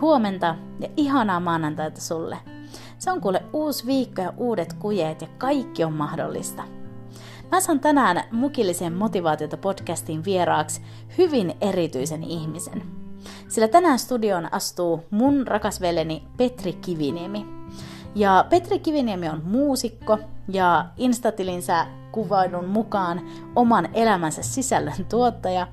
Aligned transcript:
huomenta 0.00 0.56
ja 0.80 0.88
ihanaa 0.96 1.40
maanantaita 1.40 2.00
sulle. 2.00 2.38
Se 2.98 3.10
on 3.12 3.20
kuule 3.20 3.42
uusi 3.52 3.86
viikko 3.86 4.22
ja 4.22 4.32
uudet 4.36 4.72
kujeet 4.72 5.20
ja 5.20 5.28
kaikki 5.38 5.84
on 5.84 5.92
mahdollista. 5.92 6.62
Mä 7.50 7.60
saan 7.60 7.80
tänään 7.80 8.22
Mukillisen 8.30 8.92
motivaatiota 8.92 9.56
podcastin 9.56 10.24
vieraaksi 10.24 10.82
hyvin 11.18 11.54
erityisen 11.60 12.22
ihmisen. 12.22 12.82
Sillä 13.48 13.68
tänään 13.68 13.98
studioon 13.98 14.54
astuu 14.54 15.04
mun 15.10 15.46
rakas 15.46 15.80
veleni 15.80 16.22
Petri 16.36 16.72
Kiviniemi. 16.72 17.46
Ja 18.14 18.46
Petri 18.50 18.78
Kiviniemi 18.78 19.28
on 19.28 19.42
muusikko 19.44 20.18
ja 20.48 20.86
Instatilinsä 20.96 21.86
kuvailun 22.12 22.64
mukaan 22.64 23.20
oman 23.56 23.88
elämänsä 23.92 24.42
sisällön 24.42 25.04
tuottaja. 25.08 25.66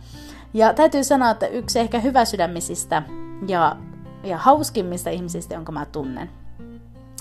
Ja 0.54 0.74
täytyy 0.74 1.04
sanoa, 1.04 1.30
että 1.30 1.48
yksi 1.48 1.80
ehkä 1.80 2.00
hyvä 2.00 2.26
sydämisistä 2.26 3.04
ja, 3.48 3.76
ja 4.24 4.38
hauskimmista 4.38 5.10
ihmisistä, 5.10 5.54
jonka 5.54 5.72
mä 5.72 5.86
tunnen. 5.86 6.30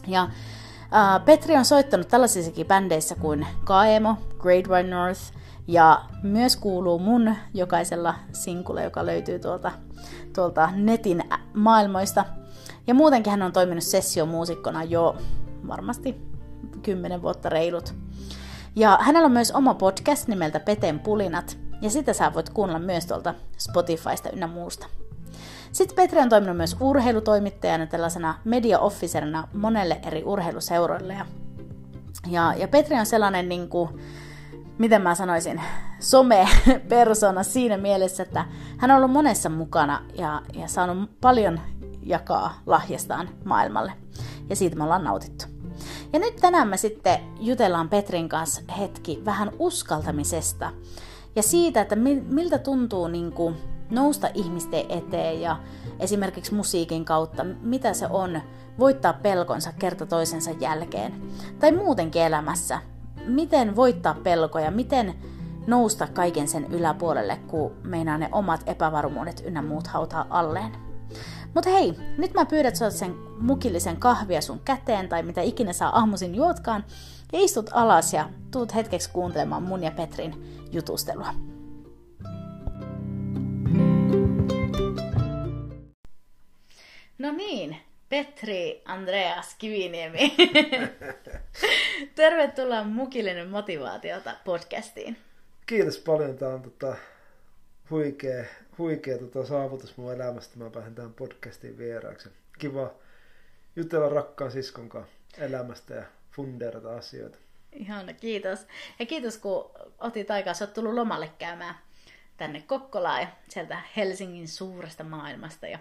Ja 0.07 0.23
äh, 0.23 1.25
Petri 1.25 1.57
on 1.57 1.65
soittanut 1.65 2.09
tällaisissakin 2.09 2.67
bändeissä 2.67 3.15
kuin 3.15 3.47
Kaemo, 3.65 4.17
Great 4.39 4.69
White 4.69 4.91
North 4.91 5.21
ja 5.67 6.05
myös 6.23 6.57
kuuluu 6.57 6.99
mun 6.99 7.35
jokaisella 7.55 8.15
sinkulla, 8.33 8.83
joka 8.83 9.07
löytyy 9.07 9.39
tuolta, 9.39 9.73
tuolta 10.35 10.71
netin 10.77 11.23
maailmoista. 11.55 12.25
Ja 12.87 12.95
muutenkin 12.95 13.31
hän 13.31 13.43
on 13.43 13.53
toiminut 13.53 13.85
sessiomuusikkona 13.85 14.85
jo 14.85 15.17
varmasti 15.69 16.21
kymmenen 16.83 17.23
vuotta 17.23 17.49
reilut. 17.49 17.95
Ja 18.77 18.99
hänellä 19.01 19.27
on 19.27 19.33
myös 19.33 19.53
oma 19.53 19.75
podcast 19.75 20.29
nimeltä 20.29 20.61
Peten 20.61 21.01
pulinat, 21.01 21.59
ja 21.83 21.91
sitä 21.91 22.13
sä 22.13 22.35
voit 22.35 22.51
kuunnella 22.51 22.79
myös 22.79 23.07
tuolta 23.07 23.35
Spotifysta 23.59 24.31
ynnä 24.31 24.47
muusta. 24.47 24.87
Sitten 25.73 25.97
Petri 25.97 26.21
on 26.21 26.29
toiminut 26.29 26.57
myös 26.57 26.77
urheilutoimittajana 26.81 27.87
tällaisena 27.87 28.35
media-officerina 28.45 29.49
monelle 29.55 30.01
eri 30.07 30.23
urheiluseuroille. 30.25 31.15
Ja, 31.15 31.27
ja, 32.27 32.55
ja 32.57 32.69
Petri 32.69 32.99
on 32.99 33.07
sellainen, 33.07 33.49
niin 33.49 33.69
kuin, 33.69 33.89
miten 34.79 35.03
mä 35.03 35.15
sanoisin, 35.15 35.61
some-persona 36.01 37.43
siinä 37.43 37.77
mielessä, 37.77 38.23
että 38.23 38.45
hän 38.77 38.91
on 38.91 38.97
ollut 38.97 39.11
monessa 39.11 39.49
mukana 39.49 40.03
ja, 40.15 40.43
ja 40.55 40.69
saanut 40.69 41.11
paljon 41.21 41.61
jakaa 42.03 42.55
lahjastaan 42.67 43.29
maailmalle. 43.45 43.93
Ja 44.49 44.57
siitä 44.57 44.77
me 44.77 44.85
ollaan 44.85 45.05
nautittu. 45.05 45.45
Ja 46.13 46.19
nyt 46.19 46.37
tänään 46.37 46.69
me 46.69 46.77
sitten 46.77 47.19
jutellaan 47.41 47.89
Petrin 47.89 48.29
kanssa 48.29 48.63
hetki 48.79 49.23
vähän 49.25 49.51
uskaltamisesta 49.59 50.73
ja 51.37 51.43
siitä, 51.43 51.81
että 51.81 51.97
miltä 52.29 52.59
tuntuu 52.59 53.09
niin 53.09 53.33
kuin 53.33 53.57
nousta 53.91 54.29
ihmisten 54.35 54.85
eteen 54.89 55.41
ja 55.41 55.57
esimerkiksi 55.99 56.55
musiikin 56.55 57.05
kautta, 57.05 57.45
mitä 57.45 57.93
se 57.93 58.07
on 58.11 58.41
voittaa 58.79 59.13
pelkonsa 59.13 59.73
kerta 59.73 60.07
toisensa 60.07 60.51
jälkeen. 60.61 61.23
Tai 61.59 61.73
muutenkin 61.73 62.23
elämässä, 62.23 62.81
miten 63.27 63.77
voittaa 63.77 64.15
pelkoja, 64.15 64.71
miten 64.71 65.15
nousta 65.67 66.07
kaiken 66.07 66.49
sen 66.49 66.65
yläpuolelle, 66.65 67.41
kun 67.47 67.73
meinaa 67.83 68.19
ne 68.19 68.29
omat 68.33 68.61
epävarmuudet 68.67 69.43
ynnä 69.47 69.63
muut 69.63 69.87
hautaa 69.87 70.27
alleen. 70.31 70.73
Mutta 71.55 71.71
hei, 71.71 71.95
nyt 72.19 72.35
mä 72.35 72.47
pyydän, 72.47 72.73
että 72.73 72.91
sen 72.91 73.15
mukillisen 73.41 73.97
kahvia 73.97 74.41
sun 74.41 74.61
käteen 74.65 75.09
tai 75.09 75.23
mitä 75.23 75.41
ikinä 75.41 75.73
saa 75.73 75.99
aamuisin 75.99 76.35
juotkaan 76.35 76.85
ja 77.33 77.39
istut 77.45 77.71
alas 77.73 78.15
ja 78.15 78.29
tuut 78.51 78.75
hetkeksi 78.75 79.11
kuuntelemaan 79.11 79.63
mun 79.63 79.83
ja 79.83 79.91
Petrin 79.91 80.63
jutustelua. 80.73 81.50
No 87.21 87.33
niin, 87.33 87.77
Petri 88.09 88.83
Andreas 88.85 89.55
Kiviniemi. 89.59 90.37
Tervetuloa 92.15 92.85
Mukillinen 92.85 93.49
motivaatiota 93.49 94.37
podcastiin. 94.45 95.17
Kiitos 95.67 95.99
paljon. 95.99 96.39
Tämä 96.39 96.53
on 96.55 96.63
tota, 96.63 96.97
huikea, 97.91 98.45
huikea 98.79 99.19
tota, 99.19 99.47
saavutus 99.47 99.97
mun 99.97 100.13
elämästä. 100.13 100.59
Mä 100.59 100.71
pääsen 100.71 100.95
tähän 100.95 101.13
podcastiin 101.13 101.79
vieraaksi. 101.79 102.29
Kiva 102.59 102.95
jutella 103.77 104.09
rakkaan 104.09 104.53
siskon 104.53 104.89
kanssa 104.89 105.13
elämästä 105.39 105.95
ja 105.95 106.03
funderata 106.31 106.97
asioita. 106.97 107.39
Ihana, 107.73 108.13
kiitos. 108.13 108.67
Ja 108.99 109.07
kiitos 109.07 109.39
kun 109.39 109.71
otit 109.99 110.31
aikaa. 110.31 110.55
Sä 110.55 110.65
oot 110.65 110.75
tullut 110.75 110.95
lomalle 110.95 111.31
käymään 111.39 111.75
tänne 112.37 112.63
Kokkolaan 112.67 113.21
ja 113.21 113.29
sieltä 113.49 113.83
Helsingin 113.97 114.49
suuresta 114.49 115.05
maailmasta. 115.05 115.67
Ja 115.67 115.79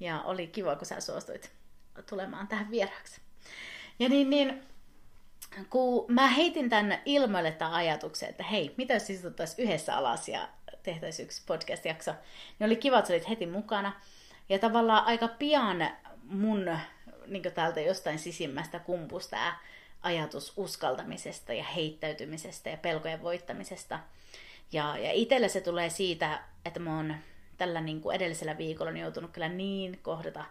ja 0.00 0.22
oli 0.22 0.46
kiva, 0.46 0.76
kun 0.76 0.86
sä 0.86 1.00
suostuit 1.00 1.50
tulemaan 2.08 2.48
tähän 2.48 2.70
vieraaksi. 2.70 3.20
Ja 3.98 4.08
niin, 4.08 4.30
niin 4.30 4.62
kun 5.70 6.04
mä 6.08 6.28
heitin 6.28 6.70
tänne 6.70 7.02
ilmoille 7.04 7.52
tämän 7.52 7.74
ajatuksen, 7.74 8.28
että 8.28 8.42
hei, 8.42 8.74
mitä 8.76 8.94
jos 8.94 9.10
istuttaisiin 9.10 9.68
yhdessä 9.68 9.96
alas 9.96 10.28
ja 10.28 10.48
tehtäisiin 10.82 11.26
yksi 11.26 11.42
podcast-jakso, 11.46 12.14
niin 12.58 12.66
oli 12.66 12.76
kiva, 12.76 12.98
että 12.98 13.08
sä 13.08 13.14
olit 13.14 13.28
heti 13.28 13.46
mukana. 13.46 14.00
Ja 14.48 14.58
tavallaan 14.58 15.04
aika 15.04 15.28
pian 15.28 15.90
mun 16.22 16.78
niin 17.26 17.42
täältä 17.54 17.80
jostain 17.80 18.18
sisimmästä 18.18 18.78
kumpus 18.78 19.28
tämä 19.28 19.58
ajatus 20.02 20.52
uskaltamisesta 20.56 21.52
ja 21.52 21.64
heittäytymisestä 21.64 22.70
ja 22.70 22.76
pelkojen 22.76 23.22
voittamisesta. 23.22 23.98
Ja, 24.72 24.98
ja 24.98 25.12
itselle 25.12 25.48
se 25.48 25.60
tulee 25.60 25.90
siitä, 25.90 26.42
että 26.64 26.80
mä 26.80 26.96
oon 26.96 27.14
tällä 27.58 27.80
niin 27.80 28.00
kuin 28.00 28.16
edellisellä 28.16 28.58
viikolla 28.58 28.90
niin 28.90 29.02
joutunut 29.02 29.30
kyllä 29.30 29.48
niin 29.48 29.98
kohdata 30.02 30.44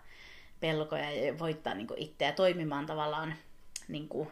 pelkoja 0.60 1.12
ja 1.12 1.40
voittaa 1.40 1.74
niin 1.74 1.88
kuin 1.88 2.00
itseä 2.00 2.32
toimimaan 2.32 2.86
tavallaan 2.86 3.34
niin 3.88 4.08
kuin 4.08 4.30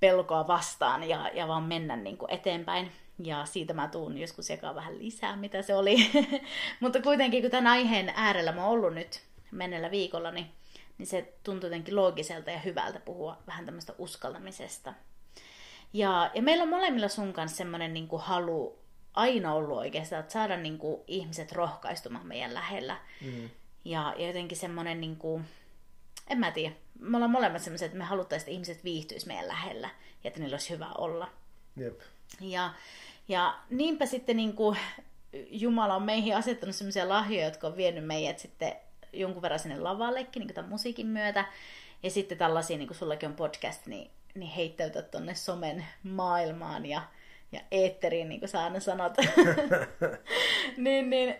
pelkoa 0.00 0.46
vastaan 0.46 1.08
ja, 1.08 1.30
ja 1.34 1.48
vaan 1.48 1.62
mennä 1.62 1.96
niin 1.96 2.18
kuin 2.18 2.30
eteenpäin. 2.30 2.92
Ja 3.24 3.44
siitä 3.44 3.74
mä 3.74 3.88
tuun 3.88 4.18
joskus 4.18 4.50
jakaa 4.50 4.74
vähän 4.74 4.98
lisää, 4.98 5.36
mitä 5.36 5.62
se 5.62 5.74
oli. 5.74 5.96
Mutta 6.80 7.02
kuitenkin, 7.02 7.42
kun 7.42 7.50
tämän 7.50 7.66
aiheen 7.66 8.12
äärellä 8.16 8.52
mä 8.52 8.64
oon 8.64 8.72
ollut 8.72 8.94
nyt 8.94 9.22
mennellä 9.50 9.90
viikolla, 9.90 10.30
niin, 10.30 10.46
niin 10.98 11.06
se 11.06 11.32
tuntuu 11.42 11.66
jotenkin 11.66 11.96
loogiselta 11.96 12.50
ja 12.50 12.58
hyvältä 12.58 13.00
puhua 13.00 13.38
vähän 13.46 13.64
tämmöistä 13.64 13.94
uskaltamisesta. 13.98 14.94
Ja, 15.92 16.30
ja 16.34 16.42
meillä 16.42 16.62
on 16.62 16.68
molemmilla 16.68 17.08
sun 17.08 17.32
kanssa 17.32 17.56
semmoinen 17.56 17.94
niin 17.94 18.08
halu 18.18 18.78
aina 19.18 19.54
ollut 19.54 19.78
oikeastaan, 19.78 20.20
että 20.20 20.32
saada 20.32 20.56
niin 20.56 20.78
kuin, 20.78 21.00
ihmiset 21.06 21.52
rohkaistumaan 21.52 22.26
meidän 22.26 22.54
lähellä. 22.54 22.96
Mm. 23.20 23.50
Ja, 23.84 24.14
ja 24.18 24.26
jotenkin 24.26 24.58
semmoinen, 24.58 25.00
niin 25.00 25.16
kuin, 25.16 25.44
en 26.28 26.38
mä 26.38 26.50
tiedä, 26.50 26.74
me 26.98 27.16
ollaan 27.16 27.30
molemmat 27.30 27.62
semmoiset, 27.62 27.86
että 27.86 27.98
me 27.98 28.04
haluttaisiin, 28.04 28.44
että 28.44 28.52
ihmiset 28.52 28.84
viihtyisi 28.84 29.26
meidän 29.26 29.48
lähellä 29.48 29.88
ja 30.24 30.28
että 30.28 30.40
niillä 30.40 30.54
olisi 30.54 30.70
hyvä 30.70 30.88
olla. 30.98 31.30
Jep. 31.76 32.00
Ja, 32.40 32.70
ja 33.28 33.58
niinpä 33.70 34.06
sitten 34.06 34.36
niin 34.36 34.52
kuin, 34.52 34.78
Jumala 35.50 35.94
on 35.94 36.02
meihin 36.02 36.36
asettanut 36.36 36.76
semmoisia 36.76 37.08
lahjoja, 37.08 37.44
jotka 37.44 37.66
on 37.66 37.76
vienyt 37.76 38.06
meidät 38.06 38.38
sitten 38.38 38.72
jonkun 39.12 39.42
verran 39.42 39.60
sinne 39.60 39.78
lavallekin 39.78 40.40
niin 40.40 40.54
tämän 40.54 40.70
musiikin 40.70 41.06
myötä. 41.06 41.44
Ja 42.02 42.10
sitten 42.10 42.38
tällaisia, 42.38 42.78
niin 42.78 42.88
kuin 42.88 42.98
sullakin 42.98 43.28
on 43.28 43.36
podcast, 43.36 43.86
niin, 43.86 44.10
niin 44.34 44.50
heittäytyä 44.50 45.02
tuonne 45.02 45.34
somen 45.34 45.86
maailmaan 46.02 46.86
ja 46.86 47.02
ja 47.52 47.60
eetteriin, 47.70 48.28
niin 48.28 48.40
kuin 48.40 48.48
sä 48.48 48.64
aina 48.64 48.80
sanot. 48.80 49.12
niin, 50.76 51.10
niin, 51.10 51.34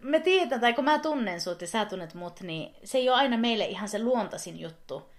me 0.00 0.20
tiedetään, 0.20 0.60
tai 0.60 0.72
kun 0.72 0.84
mä 0.84 0.98
tunnen 0.98 1.40
sut 1.40 1.60
ja 1.60 1.66
sä 1.66 1.84
tunnet 1.84 2.14
mut, 2.14 2.40
niin 2.40 2.74
se 2.84 2.98
ei 2.98 3.08
ole 3.08 3.16
aina 3.16 3.36
meille 3.36 3.64
ihan 3.64 3.88
se 3.88 4.02
luontaisin 4.02 4.60
juttu, 4.60 5.10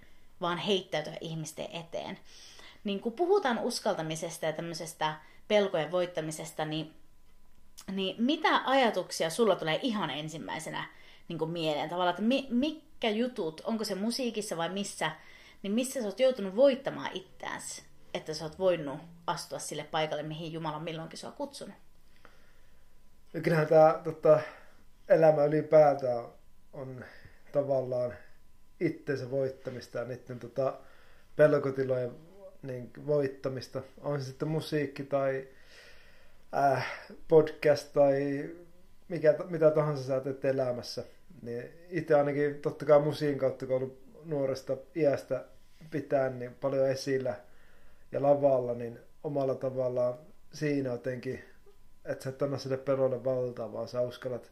vaan 0.41 0.57
heittäytyä 0.57 1.17
ihmisten 1.21 1.67
eteen. 1.71 2.19
Niin 2.83 2.99
kun 2.99 3.13
puhutaan 3.13 3.59
uskaltamisesta 3.59 4.45
ja 4.45 4.53
tämmöisestä 4.53 5.15
pelkojen 5.47 5.91
voittamisesta, 5.91 6.65
niin, 6.65 6.93
niin 7.91 8.15
mitä 8.19 8.61
ajatuksia 8.65 9.29
sulla 9.29 9.55
tulee 9.55 9.79
ihan 9.81 10.09
ensimmäisenä 10.09 10.87
niin 11.27 11.39
kuin 11.39 11.51
mieleen? 11.51 11.89
Tavallaan, 11.89 12.09
että 12.13 12.21
mi, 12.21 12.47
mitkä 12.49 13.09
jutut, 13.09 13.61
onko 13.63 13.83
se 13.83 13.95
musiikissa 13.95 14.57
vai 14.57 14.69
missä, 14.69 15.11
niin 15.63 15.73
missä 15.73 16.01
sä 16.01 16.07
oot 16.07 16.19
joutunut 16.19 16.55
voittamaan 16.55 17.11
itseänsä? 17.13 17.83
Että 18.15 18.33
sä 18.33 18.45
oot 18.45 18.59
voinut 18.59 18.99
astua 19.27 19.59
sille 19.59 19.83
paikalle, 19.83 20.23
mihin 20.23 20.53
Jumala 20.53 20.79
milloinkin 20.79 21.19
sua 21.19 21.31
kutsunut? 21.31 21.75
Ja 23.33 23.41
kyllähän 23.41 23.67
tämä 23.67 24.01
tota, 24.03 24.39
elämä 25.09 25.43
ylipäätään 25.43 26.25
on 26.73 27.05
tavallaan 27.51 28.13
itsensä 28.79 29.31
voittamista 29.31 29.99
ja 29.99 30.05
niiden 30.05 30.39
tota, 30.39 30.79
pelkotilojen 31.35 32.11
niin, 32.61 32.91
voittamista. 33.05 33.81
On 34.01 34.19
se 34.19 34.25
sitten 34.25 34.47
musiikki 34.47 35.03
tai 35.03 35.47
äh, 36.55 36.87
podcast 37.27 37.93
tai 37.93 38.49
mikä, 39.07 39.35
mitä 39.49 39.71
tahansa 39.71 40.03
sä 40.03 40.19
teet 40.19 40.45
elämässä. 40.45 41.03
Niin 41.41 41.63
itse 41.89 42.15
ainakin 42.15 42.61
totta 42.61 42.85
kai 42.85 42.99
musiikin 42.99 43.39
kautta, 43.39 43.65
kun 43.65 43.75
ollut 43.75 43.99
nuoresta 44.25 44.77
iästä 44.95 45.45
pitää 45.91 46.29
niin 46.29 46.55
paljon 46.55 46.89
esillä 46.89 47.35
ja 48.15 48.21
lavalla, 48.21 48.73
niin 48.73 48.99
omalla 49.23 49.55
tavallaan 49.55 50.17
siinä 50.53 50.89
jotenkin, 50.89 51.43
että 52.05 52.23
sä 52.23 52.29
et 52.29 52.41
anna 52.41 52.57
sille 52.57 52.77
pelolle 52.77 53.23
valtaa, 53.23 53.73
vaan 53.73 53.87
sä 53.87 54.01
uskallat 54.01 54.51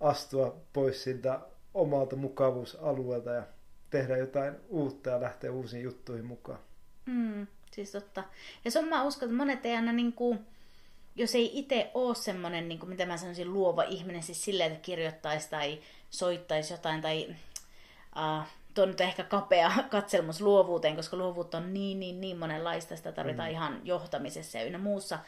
astua 0.00 0.56
pois 0.72 1.04
siltä 1.04 1.40
omalta 1.74 2.16
mukavuusalueelta 2.16 3.30
ja 3.30 3.42
tehdä 3.90 4.16
jotain 4.16 4.54
uutta 4.68 5.10
ja 5.10 5.20
lähteä 5.20 5.52
uusiin 5.52 5.82
juttuihin 5.82 6.26
mukaan. 6.26 6.58
Mm, 7.06 7.46
siis 7.70 7.92
totta. 7.92 8.24
Ja 8.64 8.70
se 8.70 8.78
on, 8.78 8.88
mä 8.88 9.04
uskon, 9.04 9.28
että 9.28 9.36
monet 9.36 9.66
ei 9.66 9.76
aina 9.76 9.92
niin 9.92 10.12
kuin, 10.12 10.38
jos 11.16 11.34
ei 11.34 11.58
itse 11.58 11.90
ole 11.94 12.14
semmoinen, 12.14 12.68
niin 12.68 12.78
kuin, 12.78 12.90
mitä 12.90 13.06
mä 13.06 13.16
sanoisin, 13.16 13.52
luova 13.52 13.82
ihminen, 13.82 14.22
siis 14.22 14.44
silleen, 14.44 14.72
että 14.72 14.84
kirjoittaisi 14.84 15.50
tai 15.50 15.80
soittaisi 16.10 16.72
jotain, 16.72 17.00
tai 17.00 17.36
uh, 18.16 18.46
tuo 18.74 18.86
nyt 18.86 19.00
ehkä 19.00 19.24
kapea 19.24 19.72
katselmus 19.90 20.40
luovuuteen, 20.40 20.96
koska 20.96 21.16
luovuutta 21.16 21.58
on 21.58 21.74
niin, 21.74 22.00
niin, 22.00 22.20
niin 22.20 22.38
monenlaista, 22.38 22.96
sitä 22.96 23.12
tarvitaan 23.12 23.48
mm. 23.48 23.52
ihan 23.52 23.80
johtamisessa 23.84 24.58
ja 24.58 24.64
ynnä 24.64 24.78
muussa. 24.78 25.18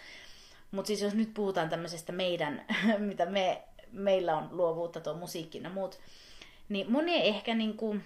Mutta 0.70 0.86
siis 0.86 1.02
jos 1.02 1.14
nyt 1.14 1.34
puhutaan 1.34 1.68
tämmöisestä 1.68 2.12
meidän, 2.12 2.64
mitä 2.98 3.26
me, 3.26 3.62
meillä 3.92 4.36
on 4.36 4.48
luovuutta, 4.50 5.00
tuo 5.00 5.14
musiikki 5.14 5.62
ja 5.62 5.70
muut, 5.70 6.00
niin 6.68 6.92
moni 6.92 7.28
ehkä 7.28 7.54
niin 7.54 7.76
kuin, 7.76 8.04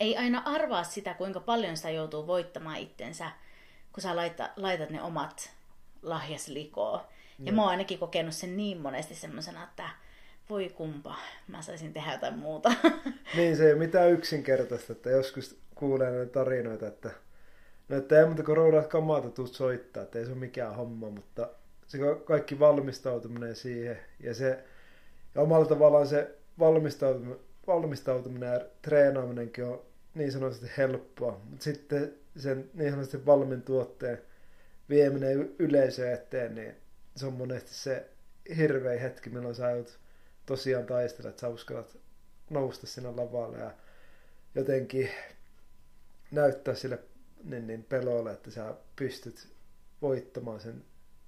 ei 0.00 0.16
aina 0.16 0.42
arvaa 0.44 0.84
sitä, 0.84 1.14
kuinka 1.14 1.40
paljon 1.40 1.76
sitä 1.76 1.90
joutuu 1.90 2.26
voittamaan 2.26 2.76
itsensä, 2.76 3.30
kun 3.92 4.02
sä 4.02 4.16
laitat, 4.16 4.50
laitat 4.56 4.90
ne 4.90 5.02
omat 5.02 5.50
lahjas 6.02 6.48
likoon. 6.48 7.00
Ja 7.38 7.52
mm. 7.52 7.56
mä 7.56 7.62
oon 7.62 7.70
ainakin 7.70 7.98
kokenut 7.98 8.34
sen 8.34 8.56
niin 8.56 8.80
monesti 8.80 9.14
semmoisena, 9.14 9.62
että 9.62 9.90
voi 10.52 10.68
kumpa, 10.68 11.14
mä 11.48 11.62
saisin 11.62 11.92
tehdä 11.92 12.12
jotain 12.12 12.38
muuta. 12.38 12.72
Niin, 13.36 13.56
se 13.56 13.66
ei 13.66 13.72
ole 13.72 13.78
mitään 13.78 14.10
yksinkertaista, 14.10 14.92
että 14.92 15.10
joskus 15.10 15.60
kuulee 15.74 16.26
tarinoita, 16.26 16.86
että 16.86 17.10
no, 17.88 17.96
että 17.96 18.18
ei 18.18 18.26
muuta 18.26 18.42
kuin 18.42 18.56
roudat 18.56 18.86
kamaata 18.86 19.30
tuu 19.30 19.46
soittaa, 19.46 20.02
että 20.02 20.18
ei 20.18 20.24
se 20.24 20.30
ole 20.30 20.38
mikään 20.38 20.74
homma, 20.76 21.10
mutta 21.10 21.48
se 21.86 21.98
kaikki 22.24 22.58
valmistautuminen 22.58 23.56
siihen 23.56 23.98
ja 24.20 24.34
se 24.34 24.64
ja 25.34 25.42
omalla 25.42 25.66
tavallaan 25.66 26.06
se 26.06 26.34
valmistautuminen, 26.58 27.38
valmistautuminen 27.66 28.52
ja 28.52 28.60
treenaaminenkin 28.82 29.64
on 29.64 29.82
niin 30.14 30.32
sanotusti 30.32 30.70
helppoa, 30.76 31.40
mutta 31.50 31.64
sitten 31.64 32.14
sen 32.36 32.70
niin 32.74 32.90
sanotusti 32.90 33.26
valmin 33.26 33.62
tuotteen 33.62 34.22
vieminen 34.88 35.54
yleisöön 35.58 36.14
eteen, 36.14 36.54
niin 36.54 36.74
se 37.16 37.26
on 37.26 37.32
monesti 37.32 37.74
se 37.74 38.06
hirveä 38.56 39.00
hetki, 39.00 39.30
milloin 39.30 39.54
sä 39.54 39.70
joudut 39.70 40.02
tosiaan 40.52 40.86
taistella, 40.86 41.30
että 41.30 41.40
sä 41.40 41.48
uskallat 41.48 41.96
nousta 42.50 42.86
sinne 42.86 43.10
lavalle 43.10 43.58
ja 43.58 43.70
jotenkin 44.54 45.10
näyttää 46.30 46.74
sille 46.74 46.98
niin, 47.44 47.66
niin 47.66 47.84
pelolle, 47.84 48.32
että 48.32 48.50
sä 48.50 48.74
pystyt 48.96 49.48
voittamaan 50.02 50.60
sen 50.60 50.84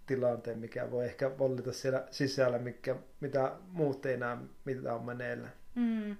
tilanteen, 0.06 0.58
mikä 0.58 0.90
voi 0.90 1.04
ehkä 1.04 1.38
vollita 1.38 1.72
siellä 1.72 2.06
sisällä, 2.10 2.58
mikä, 2.58 2.96
mitä 3.20 3.52
muut 3.68 4.06
ei 4.06 4.16
näe, 4.16 4.36
mitä 4.64 4.94
on 4.94 5.04
meneillä. 5.04 5.48
Mm. 5.74 6.16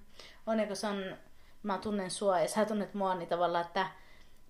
Onneksi 0.47 0.75
se 0.75 0.87
on, 0.87 1.17
mä 1.63 1.77
tunnen 1.77 2.11
sua 2.11 2.39
ja 2.39 2.47
sä 2.47 2.65
tunnet 2.65 2.93
mua 2.93 3.15
niin 3.15 3.29
tavallaan, 3.29 3.65
että 3.65 3.87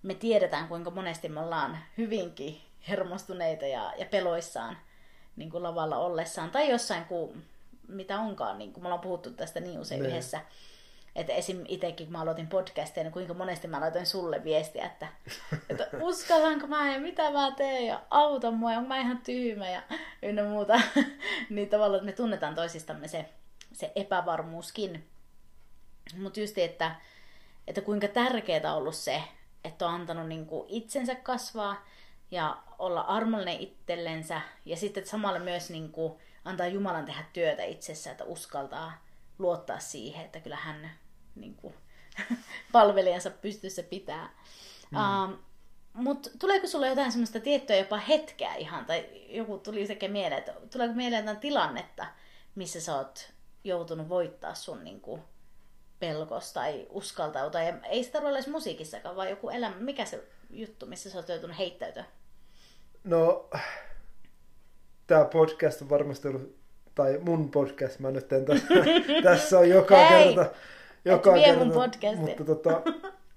me 0.02 0.14
tiedetään 0.14 0.68
kuinka 0.68 0.90
monesti 0.90 1.28
me 1.28 1.40
ollaan 1.40 1.78
hyvinkin 1.98 2.60
hermostuneita 2.88 3.66
ja, 3.66 3.92
ja 3.98 4.06
peloissaan 4.06 4.76
niin 5.36 5.50
kuin 5.50 5.62
lavalla 5.62 5.98
ollessaan 5.98 6.50
tai 6.50 6.70
jossain, 6.70 7.04
kun 7.04 7.42
mitä 7.88 8.20
onkaan, 8.20 8.58
niin 8.58 8.72
kuin 8.72 8.84
me 8.84 8.86
ollaan 8.86 9.00
puhuttu 9.00 9.30
tästä 9.30 9.60
niin 9.60 9.80
usein 9.80 9.98
ne. 9.98 10.02
Niin. 10.02 10.12
yhdessä. 10.12 10.40
Että 11.16 11.32
esim. 11.32 11.64
itsekin, 11.68 12.06
kun 12.06 12.12
mä 12.12 12.20
aloitin 12.20 12.48
podcastia, 12.48 13.02
niin 13.02 13.12
kuinka 13.12 13.34
monesti 13.34 13.68
mä 13.68 13.80
laitoin 13.80 14.06
sulle 14.06 14.44
viestiä, 14.44 14.86
että, 14.86 15.08
että 15.70 15.88
uskallanko 16.00 16.66
mä 16.66 16.92
ja 16.92 17.00
mitä 17.00 17.30
mä 17.30 17.50
teen 17.50 17.86
ja 17.86 18.02
auta 18.10 18.50
mua 18.50 18.72
ja 18.72 18.78
onko 18.78 18.88
mä 18.88 19.00
ihan 19.00 19.18
tyhmä 19.18 19.70
ja 19.70 19.82
ynnä 20.22 20.44
muuta. 20.44 20.80
niin 21.50 21.68
tavallaan, 21.68 21.98
että 21.98 22.06
me 22.06 22.12
tunnetaan 22.12 22.54
toisistamme 22.54 23.08
se, 23.08 23.28
se 23.72 23.92
epävarmuuskin. 23.94 25.04
Mutta 26.16 26.40
just, 26.40 26.58
että, 26.58 26.94
että 27.66 27.80
kuinka 27.80 28.08
tärkeää 28.08 28.72
on 28.72 28.78
ollut 28.78 28.96
se, 28.96 29.22
että 29.64 29.86
on 29.86 29.94
antanut 29.94 30.28
niin 30.28 30.46
kuin 30.46 30.68
itsensä 30.68 31.14
kasvaa 31.14 31.84
ja 32.30 32.56
olla 32.78 33.00
armollinen 33.00 33.60
itsellensä 33.60 34.40
ja 34.64 34.76
sitten 34.76 35.06
samalla 35.06 35.38
myös 35.38 35.70
niin 35.70 35.92
kuin 35.92 36.12
antaa 36.46 36.66
Jumalan 36.66 37.04
tehdä 37.04 37.24
työtä 37.32 37.64
itsessä, 37.64 38.10
että 38.10 38.24
uskaltaa 38.24 39.04
luottaa 39.38 39.78
siihen, 39.78 40.24
että 40.24 40.40
kyllä 40.40 40.56
hän 40.56 40.90
niin 41.34 41.54
kuin, 41.54 41.74
palvelijansa 42.72 43.30
pystyssä 43.30 43.82
pitää. 43.82 44.30
Mm. 44.90 44.98
Uh, 44.98 45.38
Mutta 45.94 46.30
tuleeko 46.38 46.66
sulle 46.66 46.88
jotain 46.88 47.12
semmoista 47.12 47.40
tiettyä 47.40 47.76
jopa 47.76 47.96
hetkeä 47.96 48.54
ihan, 48.54 48.84
tai 48.84 49.26
joku 49.28 49.58
tuli 49.58 49.86
sekä 49.86 50.08
mieleen, 50.08 50.38
että 50.38 50.54
tuleeko 50.72 50.94
mieleen 50.94 51.22
jotain 51.22 51.40
tilannetta, 51.40 52.06
missä 52.54 52.80
sä 52.80 52.96
oot 52.96 53.32
joutunut 53.64 54.08
voittaa 54.08 54.54
sun 54.54 54.84
niin 54.84 55.00
kuin, 55.00 55.22
pelkos 56.00 56.52
tai 56.52 56.86
uskaltautua. 56.90 57.62
Ja 57.62 57.74
ei 57.82 58.04
sitä 58.04 58.18
ole 58.18 58.30
edes 58.30 58.48
musiikissakaan, 58.48 59.16
vaan 59.16 59.30
joku 59.30 59.50
elämä. 59.50 59.76
Mikä 59.76 60.04
se 60.04 60.24
juttu, 60.50 60.86
missä 60.86 61.10
sä 61.10 61.18
oot 61.18 61.28
joutunut 61.28 61.58
heittäytyä? 61.58 62.04
No, 63.04 63.50
tämä 65.06 65.24
podcast 65.24 65.82
on 65.82 65.90
varmasti 65.90 66.28
ollut, 66.28 66.56
tai 66.94 67.18
mun 67.22 67.50
podcast, 67.50 67.98
mä 67.98 68.10
nyt 68.10 68.32
en 68.32 68.44
tässä, 68.44 68.66
tässä 69.22 69.58
on 69.58 69.68
joka 69.68 69.96
Hei, 69.96 70.24
kerta. 70.24 70.50
Joka 71.04 71.34
kerta, 71.34 71.64
mun 71.64 71.72
podcastin. 71.72 72.18
Mutta 72.18 72.44
tota, 72.44 72.82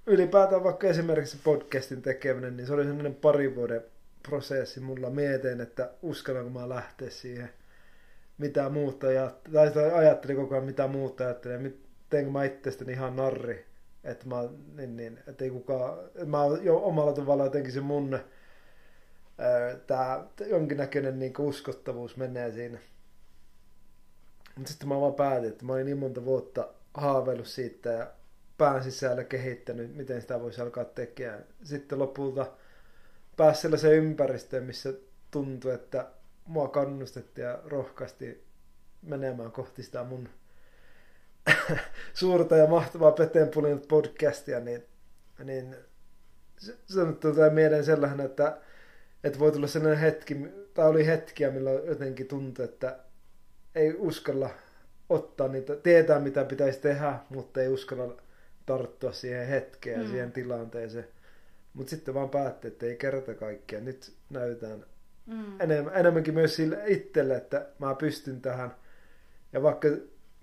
ylipäätään 0.07 0.63
vaikka 0.63 0.87
esimerkiksi 0.87 1.37
podcastin 1.43 2.01
tekeminen, 2.01 2.57
niin 2.57 2.67
se 2.67 2.73
oli 2.73 2.83
sellainen 2.83 3.15
pari 3.15 3.55
vuoden 3.55 3.81
prosessi 4.29 4.79
mulla 4.79 5.09
mietin, 5.09 5.61
että 5.61 5.89
uskallanko 6.01 6.59
mä 6.59 6.69
lähteä 6.69 7.09
siihen 7.09 7.49
mitä 8.37 8.69
muuta 8.69 9.07
ajattelin, 9.07 9.73
tai 9.73 9.91
ajattelin 9.91 10.35
koko 10.35 10.55
ajan 10.55 10.65
mitä 10.65 10.87
muuta 10.87 11.23
ajattelin, 11.23 11.83
teenkö 12.09 12.31
mä 12.31 12.43
itsestäni 12.43 12.91
ihan 12.91 13.15
narri, 13.15 13.65
että 14.03 14.27
mä, 14.27 14.35
niin, 14.75 14.97
niin, 14.97 15.19
että 15.27 15.43
ei 15.43 15.49
kukaan, 15.49 15.97
mä 16.25 16.37
jo 16.61 16.77
omalla 16.77 17.13
tavalla 17.13 17.43
jotenkin 17.43 17.71
se 17.73 17.81
mun 17.81 18.19
tämä 19.87 20.25
jonkinnäköinen 20.45 21.19
niin 21.19 21.33
uskottavuus 21.39 22.17
menee 22.17 22.51
siinä. 22.51 22.79
Mutta 24.55 24.71
sitten 24.71 24.89
mä 24.89 25.01
vaan 25.01 25.13
päätin, 25.13 25.49
että 25.49 25.65
mä 25.65 25.73
olin 25.73 25.85
niin 25.85 25.97
monta 25.97 26.25
vuotta 26.25 26.69
haaveillut 26.93 27.47
siitä 27.47 27.89
ja 27.89 28.11
pään 28.57 28.83
sisällä 28.83 29.23
kehittänyt, 29.23 29.95
miten 29.95 30.21
sitä 30.21 30.41
voisi 30.41 30.61
alkaa 30.61 30.85
tekemään. 30.85 31.45
Sitten 31.63 31.99
lopulta 31.99 32.51
pääsi 33.37 33.61
sellaiseen 33.61 33.93
ympäristöön, 33.93 34.63
missä 34.63 34.93
tuntui, 35.31 35.73
että 35.73 36.07
mua 36.45 36.67
kannustettiin 36.67 37.45
ja 37.45 37.59
rohkaasti 37.65 38.43
menemään 39.01 39.51
kohti 39.51 39.83
sitä 39.83 40.03
mun 40.03 40.29
suurta 42.13 42.55
ja 42.55 42.67
mahtavaa 42.67 43.11
Peteenpulin 43.11 43.81
podcastia, 43.87 44.59
niin, 44.59 44.85
niin 45.43 45.75
se, 46.57 46.77
se 46.85 46.99
tulee 47.19 47.49
mieleen 47.49 47.85
sellainen, 47.85 48.25
että 48.25 48.57
että 49.23 49.39
voi 49.39 49.51
tulla 49.51 49.67
sellainen 49.67 49.99
hetki, 49.99 50.37
tai 50.73 50.89
oli 50.89 51.05
hetkiä, 51.05 51.51
milloin 51.51 51.85
jotenkin 51.87 52.27
tuntui, 52.27 52.65
että 52.65 52.99
ei 53.75 53.95
uskalla 53.97 54.49
ottaa 55.09 55.47
niitä, 55.47 55.75
tietää 55.75 56.19
mitä 56.19 56.45
pitäisi 56.45 56.79
tehdä, 56.79 57.19
mutta 57.29 57.61
ei 57.61 57.67
uskalla 57.67 58.21
tarttua 58.65 59.11
siihen 59.11 59.47
hetkeen 59.47 59.99
ja 59.99 60.05
mm. 60.05 60.09
siihen 60.09 60.31
tilanteeseen. 60.31 61.07
Mutta 61.73 61.89
sitten 61.89 62.13
vaan 62.13 62.29
päätti, 62.29 62.67
että 62.67 62.85
ei 62.85 62.95
kerta 62.95 63.33
kaikkea. 63.33 63.81
Nyt 63.81 64.13
näytään 64.29 64.85
mm. 65.25 65.61
enemmän, 65.61 65.95
enemmänkin 65.95 66.33
myös 66.33 66.55
sille 66.55 66.83
itselle, 66.87 67.35
että 67.35 67.65
mä 67.79 67.95
pystyn 67.95 68.41
tähän. 68.41 68.75
Ja 69.53 69.63
vaikka 69.63 69.87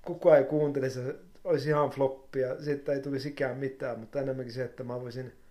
kukaan 0.02 0.38
ei 0.38 0.44
kuuntelisi, 0.44 1.00
olisi 1.44 1.68
ihan 1.68 1.90
floppia, 1.90 2.62
siitä 2.62 2.92
ei 2.92 3.00
tulisi 3.00 3.28
ikään 3.28 3.56
mitään, 3.56 3.98
mutta 3.98 4.20
enemmänkin 4.20 4.54
se, 4.54 4.64
että 4.64 4.84
mä 4.84 5.00
voisin– 5.00 5.32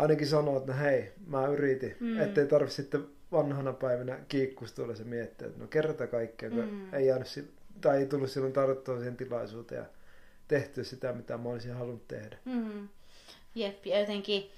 ainakin 0.00 0.26
sanoa, 0.26 0.56
että 0.56 0.72
no 0.72 0.78
hei, 0.78 1.12
mä 1.26 1.46
yritin. 1.46 1.96
Mm. 2.00 2.20
Ettei 2.20 2.46
tarvitse 2.46 2.76
sitten 2.76 3.06
vanhana 3.32 3.72
päivänä 3.72 4.18
kiikkustuilla 4.28 4.94
se 4.94 5.04
miettiä, 5.04 5.46
että 5.46 5.60
no 5.60 5.66
kerta 5.66 6.06
kaikkea, 6.06 6.50
mm. 6.50 6.94
ei 6.94 7.06
jäänyt, 7.06 7.54
tai 7.80 7.98
ei 7.98 8.06
tullut 8.06 8.30
silloin 8.30 8.52
tarttua 8.52 8.98
siihen 8.98 9.16
tilaisuuteen 9.16 9.78
ja 9.78 9.86
tehty 10.48 10.84
sitä, 10.84 11.12
mitä 11.12 11.38
mä 11.38 11.48
olisin 11.48 11.74
halunnut 11.74 12.08
tehdä. 12.08 12.36
Mm. 12.44 12.88
Jep, 13.54 13.86
ja 13.86 14.00
jotenkin 14.00 14.50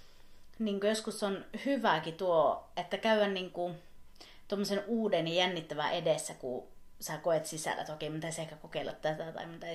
niin 0.59 0.81
joskus 0.83 1.23
on 1.23 1.45
hyvääkin 1.67 2.15
tuo, 2.15 2.69
että 2.77 2.99
käydä 2.99 3.29
niin 3.29 3.51
kuin, 3.51 3.75
uuden 4.87 5.29
ja 5.29 5.35
jännittävän 5.35 5.95
edessä, 5.95 6.35
kun 6.35 6.69
sä 7.01 7.19
koet 7.19 7.47
sisällä, 7.47 7.81
että 7.81 7.93
okei, 7.93 8.11
mitä 8.11 8.29
ehkä 8.29 8.57
kokeilla 8.57 8.93
tätä 8.93 9.33
tai 9.33 9.47
mitä 9.47 9.67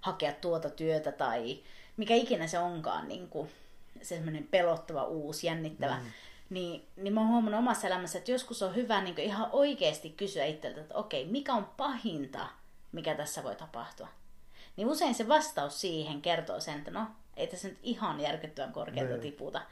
hakea 0.00 0.32
tuota 0.32 0.70
työtä 0.70 1.12
tai 1.12 1.58
mikä 1.96 2.14
ikinä 2.14 2.46
se 2.46 2.58
onkaan 2.58 3.08
niin 3.08 3.28
kuin, 3.28 3.48
semmoinen 4.02 4.48
pelottava, 4.50 5.04
uusi, 5.04 5.46
jännittävä. 5.46 5.96
Mm. 5.96 6.10
Niin, 6.50 6.88
niin 6.96 7.12
mä 7.12 7.20
oon 7.20 7.28
huomannut 7.28 7.58
omassa 7.58 7.86
elämässä, 7.86 8.18
että 8.18 8.30
joskus 8.30 8.62
on 8.62 8.74
hyvä 8.74 9.02
niin 9.02 9.18
ihan 9.18 9.48
oikeasti 9.52 10.10
kysyä 10.10 10.44
itseltä, 10.44 10.80
että 10.80 10.94
okei, 10.94 11.24
mikä 11.24 11.54
on 11.54 11.64
pahinta, 11.76 12.46
mikä 12.92 13.14
tässä 13.14 13.42
voi 13.42 13.56
tapahtua. 13.56 14.08
Niin 14.76 14.88
usein 14.88 15.14
se 15.14 15.28
vastaus 15.28 15.80
siihen 15.80 16.22
kertoo 16.22 16.60
sen, 16.60 16.78
että 16.78 16.90
no, 16.90 17.06
ei 17.36 17.46
tässä 17.46 17.68
nyt 17.68 17.78
ihan 17.82 18.20
järkyttävän 18.20 18.72
korkealta 18.72 19.12
niin. 19.12 19.20
tiputa. 19.20 19.62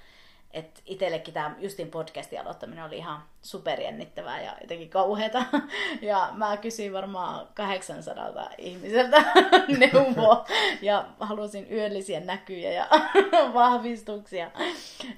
Että 0.50 0.80
itsellekin 0.86 1.34
tämä 1.34 1.56
Justin 1.58 1.90
podcastin 1.90 2.40
aloittaminen 2.40 2.84
oli 2.84 2.96
ihan 2.96 3.22
superjännittävää 3.42 4.42
ja 4.42 4.56
jotenkin 4.60 4.90
kauheata. 4.90 5.44
Ja 6.02 6.30
mä 6.32 6.56
kysyin 6.56 6.92
varmaan 6.92 7.48
800 7.54 8.50
ihmiseltä 8.58 9.24
neuvoa 9.78 10.46
ja 10.82 11.08
halusin 11.20 11.72
yöllisiä 11.72 12.20
näkyjä 12.20 12.72
ja 12.72 12.88
vahvistuksia. 13.54 14.50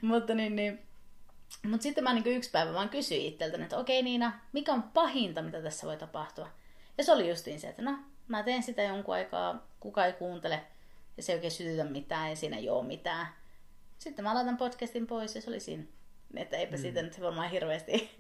Mutta 0.03 0.35
niin, 0.35 0.57
niin, 0.57 0.83
mutta 1.67 1.83
sitten 1.83 2.05
mä 2.05 2.13
niin 2.13 2.27
yksi 2.27 2.51
päivä 2.51 2.75
vaan 2.75 2.89
kysyin 2.89 3.27
itseltäni, 3.27 3.63
että 3.63 3.79
okei 3.79 4.03
Niina, 4.03 4.41
mikä 4.53 4.73
on 4.73 4.83
pahinta, 4.83 5.43
mitä 5.43 5.63
tässä 5.63 5.87
voi 5.87 5.97
tapahtua? 5.97 6.49
Ja 6.99 7.05
se 7.05 7.13
oli 7.13 7.29
justiin 7.29 7.61
se, 7.61 7.69
että 7.69 7.83
no, 7.83 7.99
mä 8.29 8.43
teen 8.43 8.63
sitä 8.63 8.83
jonkun 8.83 9.15
aikaa, 9.15 9.67
kuka 9.81 10.07
ei 10.07 10.13
kuuntele, 10.13 10.61
ja 11.17 11.23
se 11.23 11.33
ei 11.33 11.37
oikein 11.37 11.51
sytytä 11.51 11.85
mitään, 11.85 12.31
ja 12.31 12.37
siinä 12.37 12.57
ei 12.57 12.69
ole 12.69 12.87
mitään. 12.87 13.27
Sitten 14.01 14.25
mä 14.25 14.35
laitan 14.35 14.57
podcastin 14.57 15.07
pois, 15.07 15.35
ja 15.35 15.41
se 15.41 15.51
oli 15.51 15.61
siinä. 15.61 15.83
Että 16.37 16.57
eipä 16.57 16.77
mm. 16.77 16.83
siitä 16.83 17.03
nyt 17.03 17.21
varmaan 17.21 17.51
hirveästi 17.51 18.11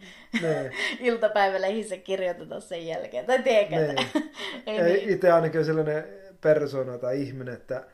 niin. 0.43 0.73
iltapäivälehdissä 1.11 1.97
kirjoiteta 1.97 2.61
sen 2.61 2.87
jälkeen. 2.87 3.27
Tai 3.27 3.43
tiedätkö, 3.43 3.77
niin. 3.77 4.09
ei 4.67 4.83
niin. 4.83 5.11
Itse 5.11 5.33
ainakin 5.33 5.65
sellainen 5.65 6.05
persona 6.41 6.99
tai 6.99 7.23
ihminen, 7.23 7.55
että 7.55 7.85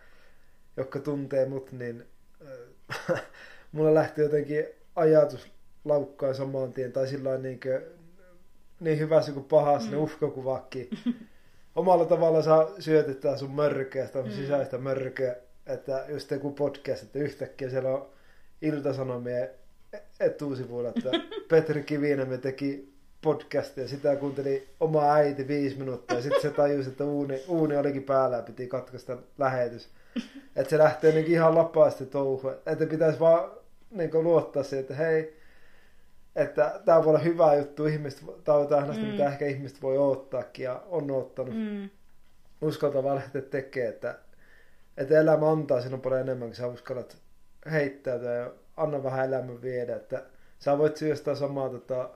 joka 0.77 0.99
tuntee 0.99 1.47
mut, 1.47 1.73
niin 1.73 2.07
äh, 3.11 3.23
mulla 3.73 3.95
lähti 3.95 4.21
jotenkin 4.21 4.67
ajatus 4.97 5.47
laukkaan 5.85 6.35
saman 6.35 6.73
tien, 6.73 6.93
tai 6.93 7.09
sillä 7.09 7.39
niin, 7.39 7.61
niin 8.81 8.99
hyvässä 8.99 9.33
kuin 9.33 9.45
pahassa, 9.45 9.89
mm. 9.89 9.93
ne 9.93 9.99
uhkakuvakin. 9.99 10.91
Omalla 11.77 12.05
tavalla 12.05 12.43
saa 12.43 12.71
syötettää 12.79 13.37
sun 13.37 13.51
mörkeä, 13.51 14.07
sitä 14.07 14.23
mm. 14.23 14.31
sisäistä 14.31 14.79
mörkeä, 14.79 15.37
että 15.67 16.05
just 16.09 16.31
joku 16.31 16.51
podcast, 16.51 17.03
että 17.03 17.19
yhtäkkiä 17.19 17.71
siellä 17.71 17.91
on 17.91 18.09
iltasanomien 18.63 19.51
etusivuilla, 20.21 20.89
että 20.89 21.11
Petri 21.51 21.83
Kivinen 21.83 22.41
teki 22.41 22.97
podcastia 23.23 23.85
ja 23.85 23.89
sitä 23.89 24.17
kuunteli 24.17 24.69
oma 24.81 25.13
äiti 25.13 25.49
viisi 25.49 25.79
minuuttia 25.79 26.17
ja 26.17 26.23
sitten 26.23 26.43
se 26.43 26.51
tajusi, 26.51 26.89
että 26.89 27.05
uuni, 27.05 27.43
uuni 27.49 27.77
olikin 27.77 28.03
päällä 28.03 28.37
ja 28.37 28.43
piti 28.43 28.67
katkaista 28.67 29.19
lähetys. 29.39 29.89
Että 30.57 30.71
se 30.71 30.79
lähtee 30.79 31.13
niin 31.13 31.27
ihan 31.27 31.55
lapaasti 31.55 32.07
touhu. 32.07 32.49
Että 32.67 32.87
pitäisi 32.87 33.21
vaan 33.21 33.51
niin 33.91 34.11
luottaa 34.25 34.63
siihen, 34.63 34.81
että 34.81 34.95
hei, 34.95 35.37
että 36.37 36.81
tämä 36.85 36.99
voi 37.05 37.09
olla 37.09 37.19
hyvä 37.19 37.55
juttu, 37.55 37.87
ihmiset, 37.87 38.25
tämä 38.45 38.59
on 38.59 38.69
tähdästä, 38.69 39.03
mm. 39.03 39.09
mitä 39.09 39.27
ehkä 39.27 39.47
ihmiset 39.47 39.83
voi 39.83 39.99
odottaakin 39.99 40.65
ja 40.65 40.83
on 40.89 41.11
ottanut. 41.11 41.55
Mm. 41.55 41.91
Uskaltavaa 42.61 43.15
lähteä 43.15 43.43
tekemään, 43.43 43.95
että, 43.95 44.19
että 44.97 45.19
elämä 45.19 45.51
antaa 45.51 45.81
sinun 45.81 46.01
paljon 46.01 46.21
enemmän, 46.21 46.49
kun 46.49 46.55
sä 46.55 46.67
uskallat 46.67 47.17
heittäytyä 47.71 48.35
ja 48.35 48.51
anna 48.77 49.03
vähän 49.03 49.27
elämän 49.27 49.63
viedä, 49.63 49.97
että 49.97 50.23
sä 50.59 50.79
voit 50.79 50.97
syödä 50.97 51.15
sitä 51.15 51.35
samaa 51.35 51.69
tota, 51.69 52.11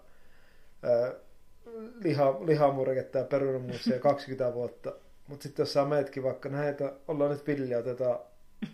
liha, 2.05 2.47
lihamurketta 2.47 3.19
ja 3.19 3.25
perunamuusia 3.25 3.99
20 3.99 4.53
vuotta, 4.55 4.93
mutta 5.29 5.43
sitten 5.43 5.63
jos 5.63 5.73
sä 5.73 5.85
meetkin 5.85 6.23
vaikka 6.23 6.49
näitä, 6.49 6.93
ollaan 7.09 7.31
nyt 7.31 7.47
villiä, 7.47 7.79
otetaan 7.79 8.19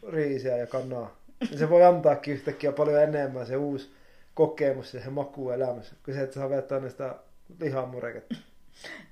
riisiä 0.09 0.57
ja 0.57 0.67
kanaa, 0.67 1.17
niin 1.41 1.59
se 1.59 1.71
voi 1.71 1.85
antaakin 1.85 2.35
yhtäkkiä 2.35 2.73
paljon 2.73 3.03
enemmän 3.03 3.47
se 3.47 3.57
uusi 3.57 3.91
kokemus 4.35 4.95
ja 4.95 5.01
se 5.01 5.11
maku 5.11 5.51
elämässä, 5.51 5.95
kuin 6.05 6.15
se, 6.15 6.21
että 6.21 6.35
sä 6.35 6.51
vetää 6.51 6.89
sitä 6.89 7.15
lihamurketta. 7.61 8.35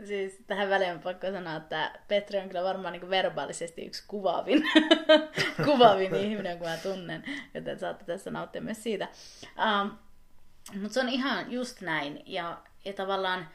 Siis 0.04 0.44
tähän 0.47 0.71
väliin 0.71 0.92
on 0.92 1.00
pakko 1.00 1.26
sanoa, 1.26 1.56
että 1.56 1.99
Petri 2.09 2.38
on 2.38 2.49
kyllä 2.49 2.64
varmaan 2.64 2.92
niin 2.92 3.11
verbaalisesti 3.11 3.87
yksi 3.87 4.04
kuvaavin, 4.09 4.62
kuvaavin 5.66 6.14
ihminen, 6.14 6.59
kun 6.59 6.68
mä 6.68 6.76
tunnen, 6.76 7.25
joten 7.54 7.78
saatte 7.78 8.04
tässä 8.04 8.30
nauttia 8.30 8.62
myös 8.62 8.83
siitä. 8.83 9.09
Um, 9.83 9.99
mutta 10.73 10.94
se 10.94 11.00
on 11.00 11.09
ihan 11.09 11.52
just 11.52 11.80
näin. 11.80 12.23
Ja, 12.26 12.59
ja 12.85 12.92
tavallaan, 12.92 13.49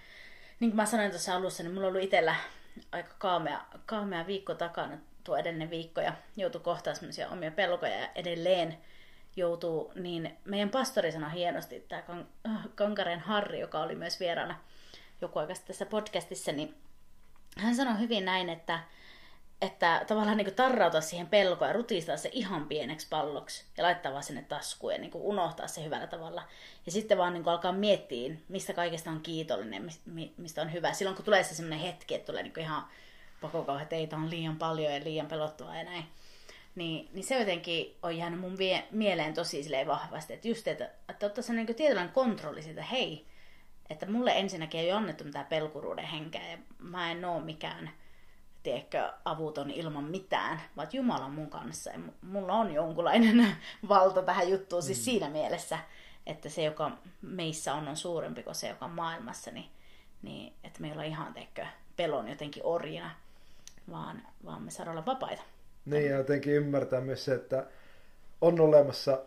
niin 0.59 0.71
kuin 0.71 0.75
mä 0.75 0.85
sanoin 0.85 1.11
tuossa 1.11 1.35
alussa, 1.35 1.63
niin 1.63 1.73
mulla 1.73 1.87
on 1.87 1.91
ollut 1.91 2.03
itsellä 2.03 2.35
aika 2.91 3.13
kaamea, 3.17 3.61
kaamea 3.85 4.27
viikko 4.27 4.55
takana 4.55 4.97
tuo 5.23 5.37
edellinen 5.37 5.69
viikko 5.69 6.01
ja 6.01 6.13
joutui 6.37 6.61
kohtaan 6.61 6.95
sellaisia 6.95 7.29
omia 7.29 7.51
pelkoja 7.51 7.99
ja 7.99 8.09
edelleen 8.15 8.77
joutuu, 9.35 9.91
niin 9.95 10.37
meidän 10.45 10.69
pastori 10.69 11.11
sanoi 11.11 11.33
hienosti, 11.33 11.79
tämä 11.79 12.03
Kankaren 12.75 13.19
Harri, 13.19 13.59
joka 13.59 13.79
oli 13.79 13.95
myös 13.95 14.19
vieraana 14.19 14.59
joku 15.21 15.39
aika 15.39 15.53
tässä 15.67 15.85
podcastissa, 15.85 16.51
niin 16.51 16.75
hän 17.57 17.75
sanoi 17.75 17.99
hyvin 17.99 18.25
näin, 18.25 18.49
että, 18.49 18.79
että 19.61 20.05
tavallaan 20.07 20.37
niin 20.37 20.55
tarrauta 20.55 21.01
siihen 21.01 21.27
pelkoon 21.27 21.69
ja 21.69 21.73
rutistaa 21.73 22.17
se 22.17 22.29
ihan 22.33 22.67
pieneksi 22.67 23.07
palloksi 23.09 23.65
ja 23.77 23.83
laittaa 23.83 24.11
vaan 24.11 24.23
sinne 24.23 24.41
taskuun 24.41 24.93
ja 24.93 24.99
niin 24.99 25.11
unohtaa 25.13 25.67
se 25.67 25.83
hyvällä 25.83 26.07
tavalla. 26.07 26.43
Ja 26.85 26.91
sitten 26.91 27.17
vaan 27.17 27.33
niin 27.33 27.47
alkaa 27.47 27.71
miettiä, 27.71 28.35
mistä 28.49 28.73
kaikesta 28.73 29.11
on 29.11 29.21
kiitollinen, 29.21 29.89
mistä 30.37 30.61
on 30.61 30.73
hyvä. 30.73 30.93
Silloin 30.93 31.15
kun 31.15 31.25
tulee 31.25 31.43
se 31.43 31.55
sellainen 31.55 31.79
hetki, 31.79 32.15
että 32.15 32.25
tulee 32.25 32.43
niin 32.43 32.59
ihan 32.59 32.87
pakokauha, 33.41 33.81
että 33.81 33.95
ei, 33.95 34.09
on 34.13 34.29
liian 34.29 34.57
paljon 34.57 34.93
ja 34.93 35.03
liian 35.03 35.27
pelottavaa 35.27 35.77
ja 35.77 35.83
näin. 35.83 36.05
Niin, 36.75 37.09
niin 37.13 37.23
se 37.23 37.39
jotenkin 37.39 37.97
on 38.03 38.17
jäänyt 38.17 38.39
mun 38.39 38.57
mieleen 38.91 39.33
tosi 39.33 39.63
vahvasti, 39.87 40.33
että 40.33 40.47
just, 40.47 40.67
että, 40.67 40.89
että 41.09 41.25
ottaa 41.25 41.43
se 41.43 41.53
niin 41.53 41.75
tietynlainen 41.75 42.13
kontrolli 42.13 42.61
siitä, 42.61 42.83
hei, 42.83 43.25
että 43.89 44.05
mulle 44.05 44.31
ensinnäkin 44.31 44.79
ei 44.79 44.91
ole 44.91 44.97
annettu 44.97 45.23
mitään 45.23 45.45
pelkuruuden 45.45 46.05
henkeä 46.05 46.51
ja 46.51 46.57
mä 46.79 47.11
en 47.11 47.25
oo 47.25 47.39
mikään, 47.39 47.89
tiedätkö, 48.63 49.11
avuton 49.25 49.71
ilman 49.71 50.03
mitään, 50.03 50.61
vaan 50.77 50.87
Jumala 50.93 51.25
on 51.25 51.31
mun 51.31 51.49
kanssa 51.49 51.89
ja 51.89 51.99
mulla 52.21 52.53
on 52.53 52.73
jonkunlainen 52.73 53.47
valta 53.89 54.21
tähän 54.21 54.49
juttuun, 54.49 54.83
siis 54.83 54.97
mm. 54.97 55.03
siinä 55.03 55.29
mielessä, 55.29 55.79
että 56.25 56.49
se, 56.49 56.63
joka 56.63 56.91
meissä 57.21 57.73
on, 57.73 57.87
on 57.87 57.97
suurempi 57.97 58.43
kuin 58.43 58.55
se, 58.55 58.67
joka 58.67 58.85
on 58.85 58.91
maailmassa, 58.91 59.51
niin, 59.51 59.69
niin 60.21 60.53
että 60.63 60.81
me 60.81 60.87
ei 60.87 60.93
olla 60.93 61.03
ihan, 61.03 61.33
tiedätkö, 61.33 61.65
pelon 61.95 62.27
jotenkin 62.27 62.65
orjina, 62.65 63.11
vaan, 63.91 64.21
vaan 64.45 64.61
me 64.61 64.71
saadaan 64.71 64.97
olla 64.97 65.05
vapaita. 65.05 65.41
Niin, 65.85 66.09
ja 66.09 66.17
jotenkin 66.17 66.53
ymmärtää 66.53 67.01
myös 67.01 67.25
se, 67.25 67.33
että 67.33 67.65
on 68.41 68.59
olemassa 68.59 69.21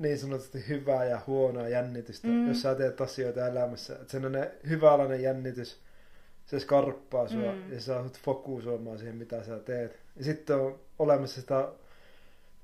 niin 0.00 0.18
sanotusti 0.18 0.68
hyvää 0.68 1.04
ja 1.04 1.20
huonoa 1.26 1.68
jännitystä, 1.68 2.28
mm. 2.28 2.48
jos 2.48 2.62
sä 2.62 2.74
teet 2.74 3.00
asioita 3.00 3.46
elämässä. 3.46 3.94
Että 3.94 4.10
sellainen 4.10 4.50
hyvälainen 4.68 5.22
jännitys, 5.22 5.80
se 6.46 6.60
skarppaa 6.60 7.28
sua 7.28 7.52
mm. 7.52 7.72
ja 7.72 7.80
sä 7.80 7.86
saat 7.86 8.20
fokusoimaan 8.20 8.98
siihen, 8.98 9.16
mitä 9.16 9.44
sä 9.44 9.58
teet. 9.58 9.98
Ja 10.16 10.24
sitten 10.24 10.56
on 10.56 10.80
olemassa 10.98 11.40
sitä 11.40 11.68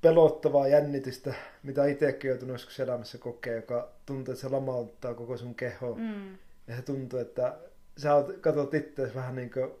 pelottavaa 0.01 0.67
jännitystä, 0.67 1.33
mitä 1.63 1.85
itsekin 1.85 2.29
joutunut 2.29 2.53
joskus 2.53 2.79
elämässä 2.79 3.17
kokea, 3.17 3.55
joka 3.55 3.89
tuntuu, 4.05 4.31
että 4.31 4.41
se 4.41 4.49
lamauttaa 4.49 5.13
koko 5.13 5.37
sun 5.37 5.55
keho. 5.55 5.95
Mm. 5.95 6.37
Ja 6.67 6.75
se 6.75 6.81
tuntuu, 6.81 7.19
että 7.19 7.57
sä 7.97 8.09
katsot 8.41 8.73
itseäsi 8.73 9.15
vähän 9.15 9.35
niin 9.35 9.49
kuin 9.49 9.71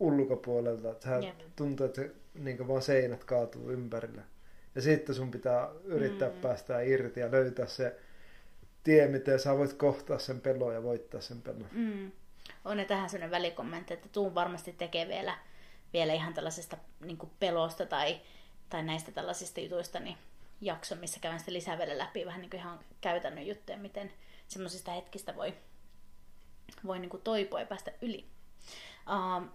ulkopuolelta. 0.00 0.90
Että 0.90 1.04
sä 1.04 1.18
yep. 1.18 1.34
tuntuu, 1.56 1.86
että 1.86 2.02
niin 2.34 2.68
vaan 2.68 2.82
seinät 2.82 3.24
kaatuu 3.24 3.70
ympärillä. 3.70 4.22
Ja 4.74 4.82
sitten 4.82 5.14
sun 5.14 5.30
pitää 5.30 5.68
yrittää 5.84 6.28
mm. 6.28 6.40
päästä 6.40 6.80
irti 6.80 7.20
ja 7.20 7.30
löytää 7.30 7.66
se 7.66 8.00
tie, 8.84 9.06
miten 9.06 9.40
sä 9.40 9.58
voit 9.58 9.72
kohtaa 9.72 10.18
sen 10.18 10.40
pelon 10.40 10.74
ja 10.74 10.82
voittaa 10.82 11.20
sen 11.20 11.42
pelon. 11.42 11.68
Mm. 11.72 12.12
On 12.64 12.76
ne 12.76 12.84
tähän 12.84 13.10
sellainen 13.10 13.30
välikommentti, 13.30 13.94
että 13.94 14.08
tuun 14.08 14.34
varmasti 14.34 14.72
tekee 14.72 15.08
vielä, 15.08 15.38
vielä 15.92 16.12
ihan 16.12 16.34
tällaisesta 16.34 16.76
niin 17.00 17.18
pelosta 17.40 17.86
tai, 17.86 18.20
tai 18.68 18.82
näistä 18.82 19.12
tällaisista 19.12 19.60
jutuista 19.60 20.00
niin 20.00 20.16
jakso, 20.60 20.96
missä 20.96 21.20
käyn 21.20 21.38
sitä 21.38 21.52
lisää 21.52 21.78
vielä 21.78 21.98
läpi 21.98 22.26
vähän 22.26 22.40
niin 22.40 22.50
kuin 22.50 22.60
ihan 22.60 22.80
käytännön 23.00 23.46
juttuja, 23.46 23.78
miten 23.78 24.12
semmoisista 24.48 24.92
hetkistä 24.92 25.36
voi, 25.36 25.54
voi 26.86 26.98
niin 26.98 27.10
kuin 27.10 27.22
toipua 27.22 27.60
ja 27.60 27.66
päästä 27.66 27.92
yli. 28.02 28.26
Uh, 29.06 29.48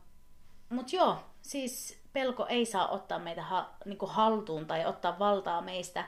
Mutta 0.69 0.95
joo, 0.95 1.17
siis 1.41 1.99
pelko 2.17 2.45
ei 2.49 2.65
saa 2.65 2.87
ottaa 2.87 3.19
meitä 3.19 3.41
ha, 3.41 3.69
niin 3.85 3.97
kuin 3.97 4.11
haltuun 4.11 4.65
tai 4.65 4.85
ottaa 4.85 5.19
valtaa 5.19 5.61
meistä. 5.61 6.07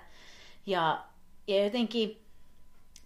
Ja, 0.66 1.06
ja 1.48 1.64
jotenkin 1.64 2.26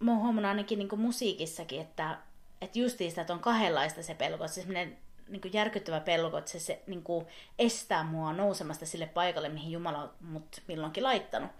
mä 0.00 0.10
oon 0.10 0.20
huomannut 0.20 0.48
ainakin 0.48 0.78
niin 0.78 0.88
kuin 0.88 1.00
musiikissakin, 1.00 1.80
että, 1.80 2.18
että 2.60 2.78
justiin 2.78 3.20
että 3.20 3.32
on 3.32 3.40
kahdenlaista 3.40 4.02
se 4.02 4.14
pelko. 4.14 4.48
Se 4.48 4.54
semmoinen 4.54 4.98
niin 5.28 5.40
kuin 5.40 5.52
järkyttävä 5.52 6.00
pelko, 6.00 6.38
että 6.38 6.50
se, 6.50 6.58
se 6.58 6.82
niin 6.86 7.02
kuin 7.02 7.26
estää 7.58 8.04
mua 8.04 8.32
nousemasta 8.32 8.86
sille 8.86 9.06
paikalle, 9.06 9.48
mihin 9.48 9.72
Jumala 9.72 10.02
on 10.02 10.10
mut 10.20 10.62
milloinkin 10.68 11.04
laittanut. 11.04 11.50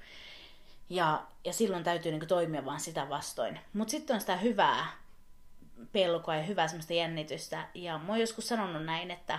Ja, 0.90 1.22
ja 1.44 1.52
silloin 1.52 1.84
täytyy 1.84 2.12
niin 2.12 2.20
kuin 2.20 2.28
toimia 2.28 2.64
vaan 2.64 2.80
sitä 2.80 3.08
vastoin. 3.08 3.60
Mutta 3.72 3.90
sitten 3.90 4.14
on 4.14 4.20
sitä 4.20 4.36
hyvää 4.36 4.86
pelkoa 5.92 6.36
ja 6.36 6.42
hyvää 6.42 6.68
semmoista 6.68 6.92
jännitystä. 6.92 7.68
Ja 7.74 7.98
mä 7.98 8.08
oon 8.08 8.20
joskus 8.20 8.48
sanonut 8.48 8.84
näin, 8.84 9.10
että, 9.10 9.38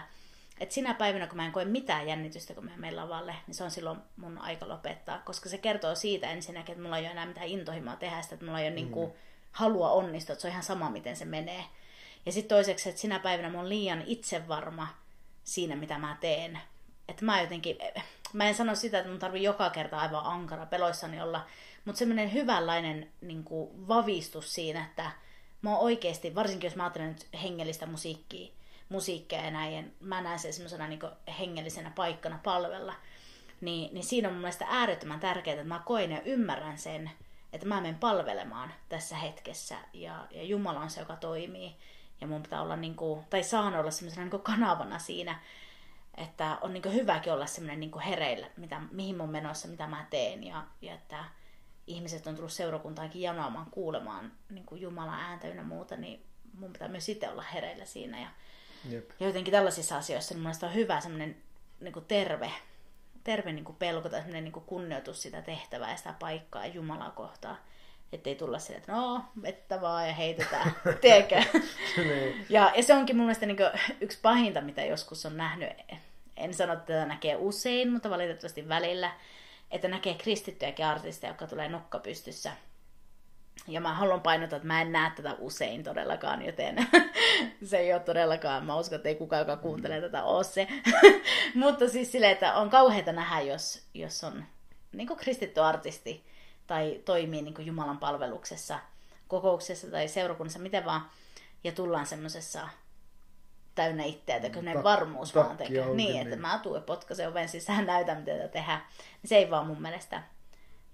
että 0.59 0.75
sinä 0.75 0.93
päivänä, 0.93 1.27
kun 1.27 1.37
mä 1.37 1.45
en 1.45 1.51
koe 1.51 1.65
mitään 1.65 2.07
jännitystä, 2.07 2.53
kun 2.53 2.65
mä 2.65 2.71
menen 2.75 2.95
lavalle, 2.95 3.35
niin 3.47 3.55
se 3.55 3.63
on 3.63 3.71
silloin 3.71 3.99
mun 4.17 4.37
aika 4.37 4.67
lopettaa. 4.67 5.21
Koska 5.25 5.49
se 5.49 5.57
kertoo 5.57 5.95
siitä 5.95 6.31
ensinnäkin, 6.31 6.73
että 6.73 6.83
mulla 6.83 6.97
ei 6.97 7.03
ole 7.03 7.11
enää 7.11 7.25
mitään 7.25 7.47
intohimoa 7.47 7.95
tehdä 7.95 8.21
sitä, 8.21 8.35
että 8.35 8.45
mulla 8.45 8.59
ei 8.59 8.65
ole 8.65 8.69
mm. 8.69 8.75
niin 8.75 8.91
kuin 8.91 9.13
halua 9.51 9.91
onnistua, 9.91 10.33
että 10.33 10.41
se 10.41 10.47
on 10.47 10.51
ihan 10.51 10.63
sama, 10.63 10.89
miten 10.89 11.15
se 11.15 11.25
menee. 11.25 11.63
Ja 12.25 12.31
sitten 12.31 12.55
toiseksi, 12.55 12.89
että 12.89 13.01
sinä 13.01 13.19
päivänä 13.19 13.49
mä 13.49 13.57
oon 13.57 13.69
liian 13.69 14.03
itsevarma 14.05 14.87
siinä, 15.43 15.75
mitä 15.75 15.97
mä 15.97 16.17
teen. 16.21 16.59
Että 17.09 17.25
mä 17.25 17.41
jotenkin, 17.41 17.77
mä 18.33 18.47
en 18.47 18.55
sano 18.55 18.75
sitä, 18.75 18.97
että 18.97 19.09
mun 19.09 19.19
tarvii 19.19 19.43
joka 19.43 19.69
kerta 19.69 19.99
aivan 19.99 20.25
ankara 20.25 20.65
peloissani 20.65 21.21
olla, 21.21 21.45
mutta 21.85 21.99
semmoinen 21.99 22.33
hyvänlainen 22.33 23.11
niin 23.21 23.43
kuin, 23.43 23.87
vavistus 23.87 24.53
siinä, 24.53 24.85
että 24.85 25.11
mä 25.61 25.69
oon 25.69 25.83
oikeasti, 25.83 26.35
varsinkin 26.35 26.67
jos 26.67 26.75
mä 26.75 26.83
ajattelen 26.83 27.07
nyt 27.07 27.27
hengellistä 27.43 27.85
musiikkia, 27.85 28.51
musiikkia 28.89 29.45
ja 29.45 29.51
näin, 29.51 29.95
mä 29.99 30.21
näen 30.21 30.39
sen 30.39 30.53
semmoisena 30.53 30.87
niin 30.87 30.99
hengellisenä 31.39 31.91
paikkana 31.95 32.39
palvella, 32.43 32.93
niin, 33.61 33.93
niin 33.93 34.03
siinä 34.03 34.27
on 34.27 34.33
mun 34.33 34.41
mielestä 34.41 34.65
äärettömän 34.69 35.19
tärkeää, 35.19 35.53
että 35.53 35.67
mä 35.67 35.81
koen 35.85 36.11
ja 36.11 36.21
ymmärrän 36.21 36.77
sen, 36.77 37.11
että 37.53 37.67
mä 37.67 37.81
menen 37.81 37.95
palvelemaan 37.95 38.73
tässä 38.89 39.15
hetkessä 39.15 39.75
ja, 39.93 40.27
ja 40.31 40.43
Jumala 40.43 40.79
on 40.79 40.89
se, 40.89 40.99
joka 40.99 41.15
toimii. 41.15 41.75
Ja 42.21 42.27
mun 42.27 42.43
pitää 42.43 42.61
olla, 42.61 42.75
niin 42.75 42.95
kuin, 42.95 43.25
tai 43.29 43.43
saan 43.43 43.75
olla 43.75 43.91
semmoisena 43.91 44.25
niin 44.25 44.41
kanavana 44.41 44.99
siinä, 44.99 45.39
että 46.17 46.57
on 46.61 46.73
niin 46.73 46.93
hyväkin 46.93 47.33
olla 47.33 47.45
semmoinen 47.45 47.79
niin 47.79 47.99
hereillä, 47.99 48.47
mitä, 48.57 48.81
mihin 48.91 49.17
mun 49.17 49.29
menossa, 49.29 49.67
mitä 49.67 49.87
mä 49.87 50.05
teen. 50.09 50.43
Ja, 50.43 50.63
ja 50.81 50.93
että 50.93 51.25
ihmiset 51.87 52.27
on 52.27 52.35
tullut 52.35 52.51
seurakuntaankin 52.51 53.21
janoamaan 53.21 53.71
kuulemaan 53.71 54.31
niin 54.49 54.65
Jumalan 54.71 55.19
ääntä 55.19 55.47
ynnä 55.47 55.63
muuta, 55.63 55.95
niin 55.95 56.25
mun 56.53 56.73
pitää 56.73 56.87
myös 56.87 57.09
itse 57.09 57.29
olla 57.29 57.41
hereillä 57.41 57.85
siinä. 57.85 58.21
Ja, 58.21 58.27
Jep. 58.89 59.09
ja 59.19 59.27
jotenkin 59.27 59.51
tällaisissa 59.51 59.97
asioissa 59.97 60.33
niin 60.33 60.39
mun 60.39 60.43
mielestä 60.43 60.65
on 60.65 60.73
hyvä 60.73 61.01
semmoinen 61.01 61.37
niin 61.79 61.93
kuin 61.93 62.05
terve, 62.05 62.51
terve 63.23 63.51
niin 63.51 63.65
kuin 63.65 63.75
pelko 63.75 64.09
tai 64.09 64.19
semmoinen 64.19 64.43
niin 64.43 64.51
kuin 64.51 64.65
kunnioitus 64.65 65.21
sitä 65.21 65.41
tehtävää 65.41 65.91
ja 65.91 65.97
sitä 65.97 66.13
paikkaa 66.19 66.65
Jumalaa 66.65 67.11
kohtaan. 67.11 67.57
Että 68.13 68.29
ei 68.29 68.35
tulla 68.35 68.59
sille, 68.59 68.77
että 68.77 68.91
no, 68.91 69.25
vettä 69.41 69.81
vaan 69.81 70.07
ja 70.07 70.13
heitetään, 70.13 70.75
tiedätkö? 71.01 71.43
niin. 71.97 72.45
ja, 72.49 72.71
ja 72.75 72.83
se 72.83 72.93
onkin 72.93 73.15
mun 73.15 73.25
mielestä 73.25 73.45
niin 73.45 73.57
yksi 74.01 74.19
pahinta, 74.21 74.61
mitä 74.61 74.85
joskus 74.85 75.25
on 75.25 75.37
nähnyt. 75.37 75.69
En 76.37 76.53
sano, 76.53 76.73
että 76.73 76.85
tätä 76.85 77.05
näkee 77.05 77.35
usein, 77.35 77.91
mutta 77.91 78.09
valitettavasti 78.09 78.69
välillä 78.69 79.11
että 79.71 79.87
näkee 79.87 80.13
kristittyjäkin 80.13 80.85
artisteja, 80.85 81.31
jotka 81.31 81.47
tulee 81.47 81.69
nokka 81.69 81.99
pystyssä. 81.99 82.51
Ja 83.67 83.81
mä 83.81 83.93
haluan 83.93 84.21
painottaa, 84.21 84.57
että 84.57 84.67
mä 84.67 84.81
en 84.81 84.91
näe 84.91 85.11
tätä 85.15 85.35
usein 85.39 85.83
todellakaan, 85.83 86.45
joten 86.45 86.87
se 87.69 87.77
ei 87.77 87.93
ole 87.93 88.01
todellakaan, 88.01 88.65
mä 88.65 88.75
uskon, 88.75 88.95
että 88.95 89.09
ei 89.09 89.15
kukaan, 89.15 89.39
joka 89.39 89.57
kuuntelee 89.57 90.01
tätä, 90.01 90.23
ole 90.23 90.43
se. 90.43 90.67
Mutta 91.55 91.89
siis 91.89 92.11
silleen, 92.11 92.31
että 92.31 92.53
on 92.53 92.69
kauheita 92.69 93.11
nähdä, 93.11 93.41
jos, 93.41 93.83
jos 93.93 94.23
on 94.23 94.43
niin 94.93 95.07
kristitty 95.07 95.61
artisti 95.61 96.25
tai 96.67 97.01
toimii 97.05 97.41
niin 97.41 97.65
Jumalan 97.65 97.97
palveluksessa, 97.97 98.79
kokouksessa 99.27 99.91
tai 99.91 100.07
seurakunnassa, 100.07 100.59
miten 100.59 100.85
vaan, 100.85 101.09
ja 101.63 101.71
tullaan 101.71 102.05
semmoisessa 102.05 102.69
täynnä 103.75 104.03
itseä, 104.03 104.35
että 104.35 104.49
Ta- 104.73 104.83
varmuus 104.83 105.35
vaan 105.35 105.57
tekee. 105.57 105.85
Niin, 105.85 105.97
niin, 105.97 106.21
että 106.21 106.35
mä 106.35 106.59
tuun 106.63 106.83
potkaisen 106.83 107.29
oven 107.29 107.49
sisään, 107.49 107.85
näytän 107.85 108.17
mitä 108.17 108.47
tehdään. 108.47 108.81
Niin 109.21 109.29
se 109.29 109.35
ei 109.35 109.49
vaan 109.49 109.67
mun 109.67 109.81
mielestä 109.81 110.23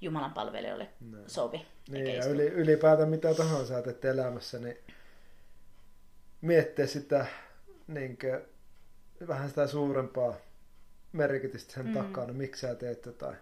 Jumalan 0.02 0.34
palvelijoille 0.34 0.90
no. 1.12 1.18
sovi. 1.28 1.66
Niin, 1.90 2.16
ja 2.16 2.26
yli, 2.26 2.48
ylipäätään 2.48 3.10
mitä 3.10 3.34
tahansa 3.34 3.82
teet 3.82 4.06
elämässä, 4.06 4.60
niin 4.60 4.78
miettiä 6.42 6.88
sitä 6.88 7.26
niin 7.88 8.18
kuin, 8.18 8.42
vähän 9.28 9.50
sitä 9.50 9.68
suurempaa 9.68 10.36
merkitystä 11.12 11.74
sen 11.74 11.88
mm. 11.88 11.94
takana, 11.94 12.34
miksi 12.34 12.62
sä 12.62 12.76
teet 12.76 13.06
jotain. 13.06 13.38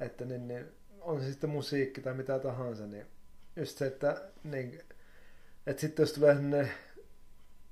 Että 0.00 0.24
niin, 0.24 0.48
niin, 0.48 0.66
on 1.00 1.20
se 1.20 1.30
sitten 1.30 1.50
musiikki 1.50 2.00
tai 2.00 2.14
mitä 2.14 2.38
tahansa, 2.38 2.86
niin 2.86 3.06
just 3.56 3.78
se, 3.78 3.86
että, 3.86 4.22
niin, 4.44 4.80
että 5.66 5.80
sitten 5.80 6.02
jos 6.02 6.12
tulee 6.12 6.34
ne 6.34 6.70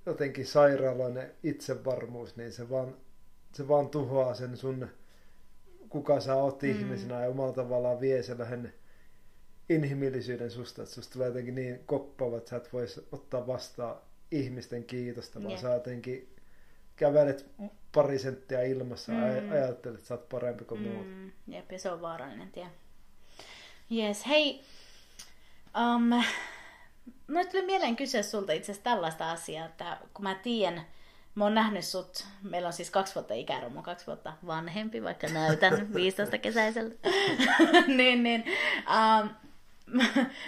jotenkin 0.06 0.46
sairaalainen 0.46 1.32
itsevarmuus, 1.42 2.36
niin 2.36 2.52
se 2.52 2.70
vaan, 2.70 2.96
se 3.52 3.68
vaan 3.68 3.88
tuhoaa 3.88 4.34
sen 4.34 4.56
sun, 4.56 4.88
kuka 5.92 6.20
sä 6.20 6.34
oot 6.34 6.62
mm. 6.62 6.70
ihmisenä 6.70 7.22
ja 7.22 7.28
omalla 7.28 7.52
tavallaan 7.52 8.00
vie 8.00 8.22
sen 8.22 8.38
lähden 8.38 8.74
inhimillisyyden 9.68 10.50
susta, 10.50 10.82
että 10.82 10.94
susta 10.94 11.12
tulee 11.12 11.28
jotenkin 11.28 11.54
niin 11.54 11.80
koppava, 11.86 12.36
että 12.36 12.50
sä 12.50 12.56
et 12.56 12.72
vois 12.72 13.00
ottaa 13.12 13.46
vastaan 13.46 13.96
ihmisten 14.30 14.84
kiitosta, 14.84 15.38
vaan 15.38 15.50
yeah. 15.50 15.62
sä 15.62 15.74
jotenkin 15.74 16.34
kävelet 16.96 17.46
pari 17.94 18.18
senttiä 18.18 18.62
ilmassa 18.62 19.12
mm. 19.12 19.18
ja 19.18 19.52
ajattelet, 19.52 19.96
että 19.96 20.08
sä 20.08 20.14
oot 20.14 20.28
parempi 20.28 20.64
kuin 20.64 20.80
mm. 20.80 20.88
muut. 20.88 21.06
Jep, 21.46 21.72
ja 21.72 21.78
se 21.78 21.90
on 21.90 22.00
vaarallinen 22.00 22.52
tie. 22.52 22.66
Yes, 23.90 24.26
hei, 24.26 24.60
um, 25.96 26.22
No 27.28 27.44
tuli 27.44 27.66
mieleen 27.66 27.96
kysyä 27.96 28.22
sulta 28.22 28.52
itse 28.52 28.72
asiassa 28.72 28.90
tällaista 28.90 29.30
asiaa, 29.30 29.66
että 29.66 29.98
kun 30.14 30.22
mä 30.22 30.34
tiedän, 30.34 30.86
mä 31.34 31.44
oon 31.44 31.54
nähnyt 31.54 31.84
sut, 31.84 32.26
meillä 32.42 32.66
on 32.66 32.72
siis 32.72 32.90
kaksi 32.90 33.14
vuotta 33.14 33.34
ikäero, 33.34 33.70
mä 33.70 33.82
kaksi 33.82 34.06
vuotta 34.06 34.32
vanhempi, 34.46 35.02
vaikka 35.02 35.26
näytän 35.26 35.88
15 35.94 36.38
kesäisellä. 36.38 36.94
niin, 37.96 38.22
niin. 38.22 38.44
Um, 38.78 39.30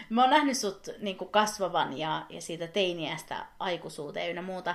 mä 0.08 0.22
oon 0.22 0.30
nähnyt 0.30 0.56
sut 0.56 0.88
niin 0.98 1.16
kuin 1.16 1.30
kasvavan 1.30 1.98
ja, 1.98 2.26
ja 2.28 2.40
siitä 2.40 2.66
teiniästä 2.66 3.46
aikuisuuteen 3.58 4.30
ynnä 4.30 4.42
muuta. 4.42 4.74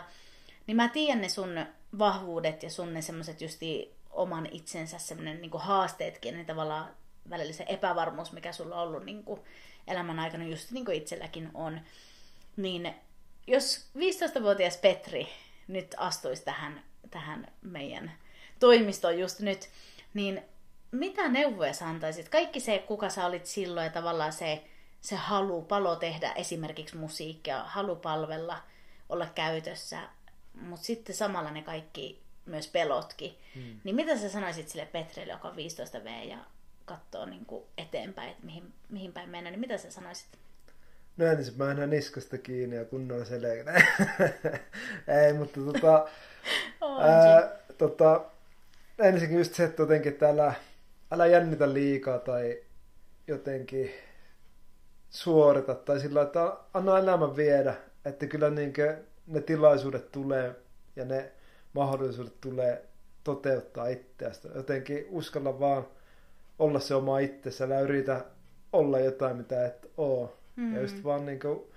Niin 0.68 0.76
mä 0.76 0.88
tiedän 0.88 1.22
ne 1.22 1.30
sun 1.30 1.66
vahvuudet 2.00 2.64
ja 2.64 2.70
sun 2.70 2.94
ne 2.94 3.02
semmoset 3.02 3.42
justi 3.42 3.96
oman 4.10 4.48
itsensä 4.52 5.00
semmonen 5.00 5.42
niin 5.42 5.52
haasteetkin, 5.54 6.34
niin 6.34 6.46
tavallaan 6.46 6.90
välillä 7.30 7.54
se 7.54 7.66
epävarmuus, 7.68 8.32
mikä 8.32 8.52
sulla 8.52 8.82
on 8.82 8.88
ollut 8.88 9.06
niin 9.06 9.24
kuin 9.24 9.42
elämän 9.88 10.20
aikana, 10.20 10.44
just 10.44 10.72
niin 10.72 10.86
kuin 10.86 10.98
itselläkin 10.98 11.52
on. 11.54 11.82
Niin 12.58 12.96
jos 13.48 13.90
15-vuotias 13.98 14.78
Petri 14.78 15.30
nyt 15.70 15.96
astuisi 15.98 16.46
tähän, 16.46 16.84
tähän 17.12 17.48
meidän 17.62 18.12
toimistoon 18.60 19.20
just 19.20 19.40
nyt, 19.40 19.70
niin 20.14 20.42
mitä 20.92 21.30
neuvoja 21.30 21.74
sä 21.74 21.88
antaisit? 21.88 22.30
Kaikki 22.30 22.60
se, 22.60 22.84
kuka 22.88 23.10
sä 23.10 23.26
olit 23.26 23.46
silloin 23.46 23.84
ja 23.84 23.92
tavallaan 23.92 24.34
se, 24.34 24.64
se 25.02 25.16
halu, 25.16 25.62
palo 25.62 25.96
tehdä 25.96 26.32
esimerkiksi 26.32 26.98
musiikkia, 26.98 27.64
halu 27.64 27.96
palvella, 27.96 28.62
olla 29.10 29.26
käytössä, 29.26 30.10
mutta 30.54 30.86
sitten 30.86 31.16
samalla 31.16 31.52
ne 31.52 31.62
kaikki 31.62 32.22
myös 32.46 32.68
pelotkin. 32.68 33.38
Hmm. 33.56 33.80
Niin 33.84 33.96
mitä 33.96 34.18
sä 34.18 34.30
sanoisit 34.30 34.70
sille 34.70 34.86
Petrille, 34.86 35.34
joka 35.34 35.48
on 35.48 35.56
15 35.56 36.04
V 36.04 36.24
ja 36.28 36.38
katsoo 36.86 37.26
niin 37.26 37.46
kuin 37.46 37.64
eteenpäin, 37.78 38.30
että 38.30 38.46
mihin, 38.46 38.74
mihin 38.90 39.14
päin 39.14 39.30
mennä, 39.30 39.50
niin 39.50 39.60
mitä 39.60 39.78
sä 39.78 39.92
sanoisit? 39.92 40.28
No 41.20 41.26
ensin 41.26 41.54
mä 41.58 41.72
enää 41.72 41.88
niskasta 41.88 42.38
kiinni 42.38 42.76
ja 42.76 42.86
kunnolla 42.86 43.26
selkeä. 43.26 43.74
Ei, 45.26 45.34
mutta 45.34 45.60
tota, 45.62 46.08
ää, 47.02 47.52
tota, 47.78 48.26
ensinnäkin 49.00 49.38
just 49.38 49.54
se, 49.54 49.64
että 49.64 49.82
jotenkin, 49.84 50.12
että 50.12 50.30
älä, 50.30 50.54
älä 51.12 51.28
jännitä 51.28 51.74
liikaa 51.74 52.20
tai 52.20 52.58
jotenkin 53.28 53.92
suorita 55.10 55.76
tai 55.76 56.00
sillä 56.00 56.22
että 56.22 56.54
anna 56.74 57.00
elämän 57.00 57.36
viedä, 57.36 57.74
että 58.06 58.28
kyllä 58.28 58.50
niin 58.50 58.74
ne 59.28 59.42
tilaisuudet 59.42 60.12
tulee 60.12 60.56
ja 60.96 61.06
ne 61.06 61.32
mahdollisuudet 61.74 62.42
tulee 62.42 62.86
toteuttaa 63.24 63.88
itseästä. 63.88 64.48
Jotenkin 64.56 65.08
uskalla 65.10 65.60
vaan 65.60 65.88
olla 66.60 66.80
se 66.80 66.96
oma 66.96 67.20
itsessä, 67.20 67.66
älä 67.66 67.80
yritä 67.80 68.26
olla 68.74 69.00
jotain, 69.00 69.38
mitä 69.38 69.66
et 69.66 69.92
oo. 69.98 70.39
Mm. 70.60 70.76
Ja 70.76 70.82
just 70.82 71.04
vaan 71.04 71.26
niinku 71.26 71.72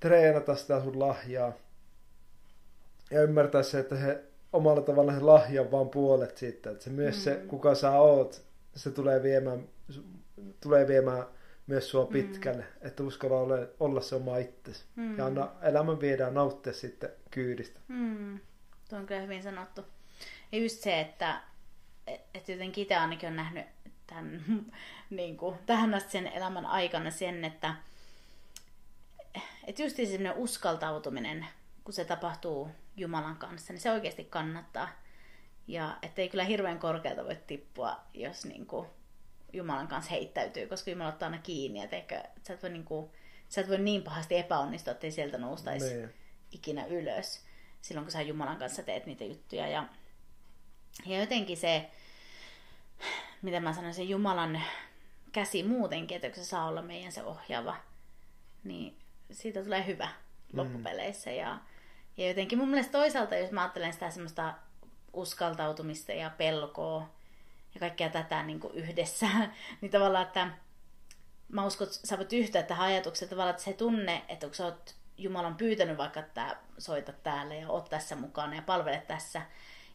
treenata 0.00 0.54
sitä 0.54 0.82
sun 0.82 0.98
lahjaa. 0.98 1.52
Ja 3.10 3.22
ymmärtää 3.22 3.62
se, 3.62 3.78
että 3.78 3.96
he 3.96 4.24
omalla 4.52 4.82
tavalla 4.82 5.14
se 5.14 5.20
lahja 5.20 5.62
on 5.62 5.70
vaan 5.70 5.88
puolet 5.88 6.36
siitä. 6.36 6.70
Että 6.70 6.84
se 6.84 6.90
myös 6.90 7.16
mm. 7.16 7.20
se, 7.20 7.42
kuka 7.48 7.74
sä 7.74 7.90
oot, 7.90 8.42
se 8.74 8.90
tulee 8.90 9.22
viemään, 9.22 9.68
tulee 10.60 10.88
viemään 10.88 11.24
myös 11.66 11.90
sua 11.90 12.04
mm. 12.04 12.12
pitkälle. 12.12 12.62
Mm. 12.62 12.86
Että 12.86 13.02
uskalla 13.02 13.40
olla, 13.40 13.56
olla 13.80 14.00
se 14.00 14.14
oma 14.14 14.38
itsesi. 14.38 14.84
Mm. 14.96 15.18
Ja 15.18 15.26
anna 15.26 15.48
elämän 15.62 16.00
viedään 16.00 16.34
nauttia 16.34 16.72
sitten 16.72 17.10
kyydistä. 17.30 17.80
Mm. 17.88 18.40
Tuo 18.88 18.98
on 18.98 19.06
kyllä 19.06 19.20
hyvin 19.20 19.42
sanottu. 19.42 19.84
Ja 20.52 20.58
just 20.58 20.80
se, 20.80 21.00
että 21.00 21.40
että 22.34 22.52
jotenkin 22.52 22.82
itse 22.82 22.96
ainakin 22.96 23.28
on 23.28 23.36
nähnyt 23.36 23.66
tämän, 24.10 24.44
niin 25.10 25.36
kuin, 25.36 25.56
tähän 25.66 25.94
asti 25.94 26.12
sen 26.12 26.26
elämän 26.26 26.66
aikana 26.66 27.10
sen, 27.10 27.44
että 27.44 27.74
että 29.66 29.82
just 29.82 29.96
semmoinen 29.96 30.36
uskaltautuminen, 30.36 31.46
kun 31.84 31.94
se 31.94 32.04
tapahtuu 32.04 32.68
Jumalan 32.96 33.36
kanssa, 33.36 33.72
niin 33.72 33.80
se 33.80 33.90
oikeasti 33.90 34.24
kannattaa. 34.24 34.88
Ja 35.66 35.98
ettei 36.02 36.28
kyllä 36.28 36.44
hirveän 36.44 36.78
korkealta 36.78 37.24
voi 37.24 37.36
tippua, 37.46 38.00
jos 38.14 38.44
niin 38.44 38.66
kuin 38.66 38.86
Jumalan 39.52 39.88
kanssa 39.88 40.10
heittäytyy, 40.10 40.66
koska 40.66 40.90
Jumala 40.90 41.08
ottaa 41.08 41.26
aina 41.26 41.42
kiinni. 41.42 41.80
Et 41.82 41.92
ehkä, 41.92 42.20
että 42.20 42.40
sä 42.46 42.54
et 42.54 42.62
voi 42.62 42.70
niin 42.70 42.84
kuin 42.84 43.10
sä 43.48 43.60
et 43.60 43.68
voi 43.68 43.78
niin 43.78 44.02
pahasti 44.02 44.36
epäonnistua, 44.38 44.92
ettei 44.92 45.10
sieltä 45.10 45.38
noustaisi 45.38 45.94
Niin. 45.94 46.14
ikinä 46.52 46.86
ylös 46.86 47.44
silloin, 47.80 48.04
kun 48.04 48.12
sä 48.12 48.22
Jumalan 48.22 48.58
kanssa 48.58 48.82
teet 48.82 49.06
niitä 49.06 49.24
juttuja. 49.24 49.66
Ja, 49.66 49.88
ja 51.06 51.20
jotenkin 51.20 51.56
se, 51.56 51.90
mitä 53.42 53.60
mä 53.60 53.72
sanoin, 53.72 53.94
se 53.94 54.02
Jumalan 54.02 54.62
käsi 55.32 55.62
muutenkin, 55.62 56.16
että 56.16 56.40
se 56.40 56.44
saa 56.44 56.66
olla 56.66 56.82
meidän 56.82 57.12
se 57.12 57.22
ohjaava, 57.22 57.76
niin 58.64 58.98
siitä 59.30 59.62
tulee 59.62 59.86
hyvä 59.86 60.08
loppupeleissä. 60.52 61.30
Ja, 61.30 61.58
ja 62.16 62.28
jotenkin 62.28 62.58
mun 62.58 62.68
mielestä 62.68 62.92
toisaalta, 62.92 63.36
jos 63.36 63.50
mä 63.50 63.62
ajattelen 63.62 63.92
sitä 63.92 64.10
semmoista 64.10 64.54
uskaltautumista 65.12 66.12
ja 66.12 66.30
pelkoa 66.30 67.10
ja 67.74 67.80
kaikkea 67.80 68.08
tätä 68.08 68.42
niin 68.42 68.60
kuin 68.60 68.74
yhdessä, 68.74 69.26
niin 69.80 69.90
tavallaan, 69.90 70.26
että 70.26 70.48
mä 71.48 71.66
uskon, 71.66 71.86
että 71.86 72.06
sä 72.06 72.18
voit 72.18 72.32
yhtyä 72.32 72.62
tähän 72.62 72.86
ajatukseen 72.86 73.28
tavallaan, 73.28 73.50
että 73.50 73.62
se 73.62 73.72
tunne, 73.72 74.22
että 74.28 74.46
kun 74.46 74.54
sä 74.54 74.64
oot 74.64 74.94
Jumalan 75.18 75.56
pyytänyt 75.56 75.98
vaikka, 75.98 76.20
että 76.20 76.56
soitat 76.78 77.22
täällä 77.22 77.54
ja 77.54 77.68
oot 77.68 77.88
tässä 77.88 78.16
mukana 78.16 78.54
ja 78.54 78.62
palvelet 78.62 79.06
tässä, 79.06 79.42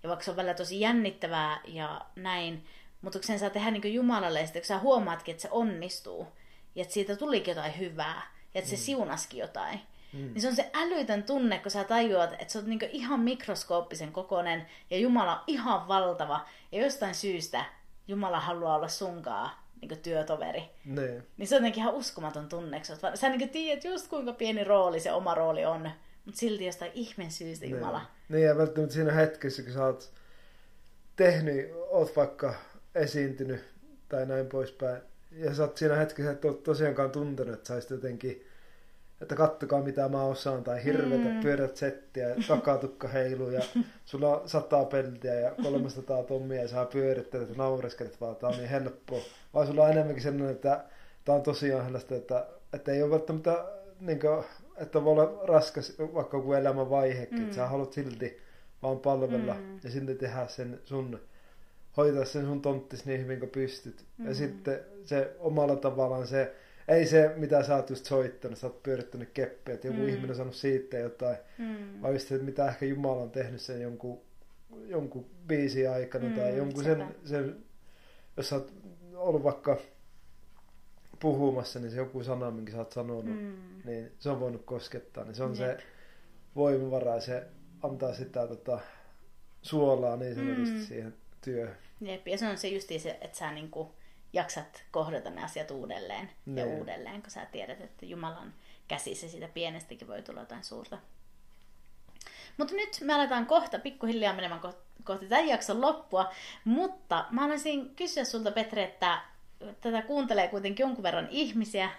ja 0.04 0.10
vaikka 0.10 0.26
se 0.26 0.32
on 0.32 0.38
välillä 0.38 0.54
tosi 0.54 0.80
jännittävää 0.80 1.60
ja 1.66 2.02
näin, 2.16 2.66
mutta 3.06 3.20
kun 3.20 3.28
sen 3.28 3.39
saa 3.39 3.50
tehdä 3.50 3.72
niin 3.72 3.94
Jumalalle, 3.94 4.39
ja 4.39 4.46
sitten 4.46 4.62
kun 4.62 4.68
sä 4.68 4.80
huomaatkin, 4.80 5.32
että 5.32 5.41
se 5.41 5.48
onnistuu, 5.52 6.28
ja 6.76 6.82
että 6.82 6.94
siitä 6.94 7.15
tulikin 7.15 7.52
jotain 7.52 7.80
hyvää, 7.80 8.32
ja 8.54 8.60
että 8.60 8.70
se 8.70 8.78
siunaskin 8.78 9.39
jotain, 9.39 9.80
mm. 10.13 10.20
niin 10.20 10.41
se 10.41 10.48
on 10.48 10.56
se 10.56 10.70
älytön 10.74 11.24
tunne, 11.24 11.60
kun 11.60 11.72
sä 11.72 11.84
tajuat, 11.84 12.34
että 12.34 12.54
sä 12.54 12.60
oot 12.60 12.68
niin 12.68 12.80
ihan 12.91 13.20
mikroskooppisen 13.20 14.12
kokoinen, 14.12 14.68
ja 14.89 14.98
Jumala 14.98 15.36
on 15.36 15.44
ihan 15.48 15.88
valtava, 15.88 16.46
ja 16.72 16.84
jostain 16.84 17.15
syystä 17.15 17.65
Jumala 18.08 18.39
haluaa 18.39 18.76
olla 18.76 18.88
sunkaa 18.88 19.68
niin 19.82 20.00
työtoveri. 20.00 20.63
Niin. 20.86 21.24
Niin 21.38 21.48
se 21.48 21.56
on 21.56 21.60
jotenkin 21.60 21.84
ihan 21.84 21.94
uskomaton 21.94 22.50
tunne. 22.50 22.84
Sä, 22.84 22.94
oot- 22.94 23.15
sä 23.15 23.30
niin 23.30 23.50
tiedät 23.50 23.84
just 23.84 24.08
kuinka 24.08 24.34
pieni 24.34 24.63
rooli 24.63 25.00
se 25.00 25.12
oma 25.12 25.36
rooli 25.36 25.65
on, 25.65 25.91
mutta 26.26 26.39
silti 26.39 26.65
jostain 26.65 26.91
ihmeen 26.96 27.32
syystä 27.32 27.65
Jumala. 27.65 28.02
Niin, 28.30 28.44
ja 28.44 28.58
välttämättä 28.58 28.94
siinä 28.94 29.12
hetkessä, 29.12 29.63
kun 29.63 29.74
sä 29.74 29.86
oot 29.86 30.13
tehnyt, 31.15 31.72
oot 31.89 32.15
vaikka 32.15 32.54
esiintynyt 32.96 33.64
tai 34.10 34.26
näin 34.26 34.48
poispäin, 34.48 35.02
ja 35.32 35.56
sä 35.56 35.64
oot 35.64 35.78
siinä 35.78 35.96
hetkessä, 35.96 36.32
että 36.32 36.48
oot 36.48 36.64
tosiaankaan 36.64 37.12
tuntenut, 37.12 37.54
että 37.54 37.82
sä 37.82 37.94
jotenkin, 37.94 38.46
että 39.22 39.36
kattokaa 39.36 39.82
mitä 39.82 40.10
mä 40.10 40.24
osaan, 40.24 40.64
tai 40.64 40.84
hirvetä, 40.84 41.30
mm. 41.30 41.40
pyörät 41.42 41.78
settiä, 41.78 42.36
takatukka 42.48 43.08
heiluu, 43.08 43.50
ja 43.50 43.62
sulla 44.06 44.40
on 44.40 44.50
sataa 44.50 44.86
peltiä 44.86 45.34
ja 45.34 45.52
300 45.64 46.24
tommia, 46.24 46.62
ja 46.62 46.68
sä 46.68 46.86
pyörittelet 46.86 47.50
ja 47.50 47.56
naureskelet 47.56 48.22
vaan, 48.22 48.36
tää 48.36 48.50
on 48.50 48.58
niin 48.58 48.70
helppoa. 48.70 49.22
Vai 49.54 49.68
sulla 49.68 49.84
on 49.84 49.92
enemmänkin 49.92 50.24
sellainen, 50.24 50.56
että 50.56 50.84
tää 51.26 51.36
on 51.36 51.44
tosiaan 51.44 51.86
sellaista, 51.86 52.16
että, 52.16 52.46
että 52.74 52.92
ei 52.92 53.04
ole 53.04 53.12
välttämättä, 53.12 53.66
niin 54.00 54.20
kuin, 54.20 54.46
että 54.78 55.04
voi 55.04 55.12
olla 55.12 55.46
raskas 55.48 55.94
vaikka 56.00 56.38
joku 56.38 56.54
elämän 56.54 56.90
vaihekin, 56.90 57.38
mm. 57.38 57.44
että 57.44 57.56
sä 57.56 57.68
haluat 57.68 57.94
silti 57.94 58.40
vaan 58.84 59.00
palvella 59.00 59.54
mm. 59.54 59.80
ja 59.84 59.92
silti 59.92 60.16
tehdä 60.16 60.48
sen 60.48 60.80
sun, 60.84 61.20
hoitaa 61.98 62.26
sen 62.26 62.46
sun 62.46 62.62
tonttis 62.62 63.06
niin 63.06 63.22
hyvin 63.22 63.40
kuin 63.40 63.50
pystyt. 63.50 64.06
Mm. 64.18 64.28
Ja 64.28 64.34
sitten 64.34 64.80
se 65.04 65.36
omalla 65.40 65.76
tavallaan 65.76 66.28
se, 66.28 66.56
ei 66.88 67.06
se 67.06 67.34
mitä 67.36 67.64
sä 67.64 67.76
oot 67.76 67.90
just 67.90 68.06
soittanut, 68.06 68.58
sä 68.58 68.68
oot 68.68 68.84
pyörittänyt 68.84 69.30
keppiä, 69.34 69.76
että 69.76 69.88
joku 69.88 70.00
mm. 70.00 70.08
ihminen 70.08 70.30
on 70.30 70.36
sanonut 70.36 70.56
siitä 70.56 70.98
jotain, 70.98 71.38
mm. 71.58 72.02
vai 72.02 72.14
just 72.14 72.28
se, 72.28 72.36
että 72.36 72.46
mitä 72.46 72.68
ehkä 72.68 72.86
Jumala 72.86 73.22
on 73.22 73.32
tehnyt 73.32 73.62
sen 73.62 73.82
jonkun, 73.82 74.22
jonkun 74.88 75.26
biisin 75.48 75.90
aikana 75.90 76.30
mm, 76.30 76.36
tai 76.36 76.58
jonkun 76.58 76.84
sen, 76.84 77.16
sen, 77.26 77.64
jos 78.38 78.50
sä 78.50 78.56
oot 78.56 78.74
ollut 79.14 79.44
vaikka 79.44 79.78
puhumassa, 81.20 81.80
niin 81.80 81.92
se 81.92 81.98
joku 81.98 82.24
sana, 82.24 82.52
minkä 82.52 82.72
sä 82.72 82.78
oot 82.78 82.92
sanonut, 82.92 83.26
mm. 83.26 83.54
niin 83.86 84.12
se 84.20 84.30
on 84.30 84.40
voinut 84.40 84.66
koskettaa, 84.66 85.24
niin 85.24 85.36
se 85.36 85.44
on 85.44 85.50
Jep. 85.50 85.58
se 85.58 85.78
voimavara 86.56 87.16
ja 87.16 87.22
se 87.22 87.48
antaa 87.84 88.14
sitä 88.14 88.48
tota, 88.48 88.80
suolaa 89.62 90.18
niin 90.18 90.36
sanotusti 90.36 90.76
mm. 90.76 90.82
siihen 90.82 91.14
työhön. 91.46 91.78
Jep, 92.02 92.28
ja 92.28 92.38
se 92.38 92.48
on 92.48 92.58
se 92.58 92.68
justi 92.68 93.00
se, 93.00 93.18
että 93.22 93.38
sä 93.38 93.52
niinku 93.52 93.96
jaksat 94.34 94.84
kohdata 94.92 95.30
ne 95.30 95.44
asiat 95.44 95.72
uudelleen 95.72 96.30
ne. 96.46 96.62
ja 96.62 96.68
uudelleen, 96.68 97.22
kun 97.22 97.32
sä 97.32 97.46
tiedät, 97.46 97.82
että 97.82 98.06
Jumalan 98.06 98.54
käsissä 98.88 99.30
siitä 99.30 99.48
pienestäkin 99.48 100.08
voi 100.08 100.22
tulla 100.22 100.40
jotain 100.40 100.64
suurta. 100.64 100.98
Mutta 102.58 102.74
nyt 102.74 102.98
me 103.02 103.14
aletaan 103.14 103.46
kohta 103.46 103.80
pikkuhiljaa 103.80 104.34
menemään 104.34 104.62
kohti 105.04 105.28
tämän 105.28 105.48
jakson 105.48 105.82
loppua, 105.82 106.32
mutta 106.64 107.26
mä 107.32 107.42
haluaisin 107.42 107.96
kysyä 107.96 108.24
sulta 108.24 108.52
Petri, 108.52 108.84
että 108.84 109.22
tätä 109.82 110.02
kuuntelee 110.02 110.48
kuitenkin 110.48 110.84
jonkun 110.84 111.04
verran 111.04 111.28
ihmisiä, 111.30 111.90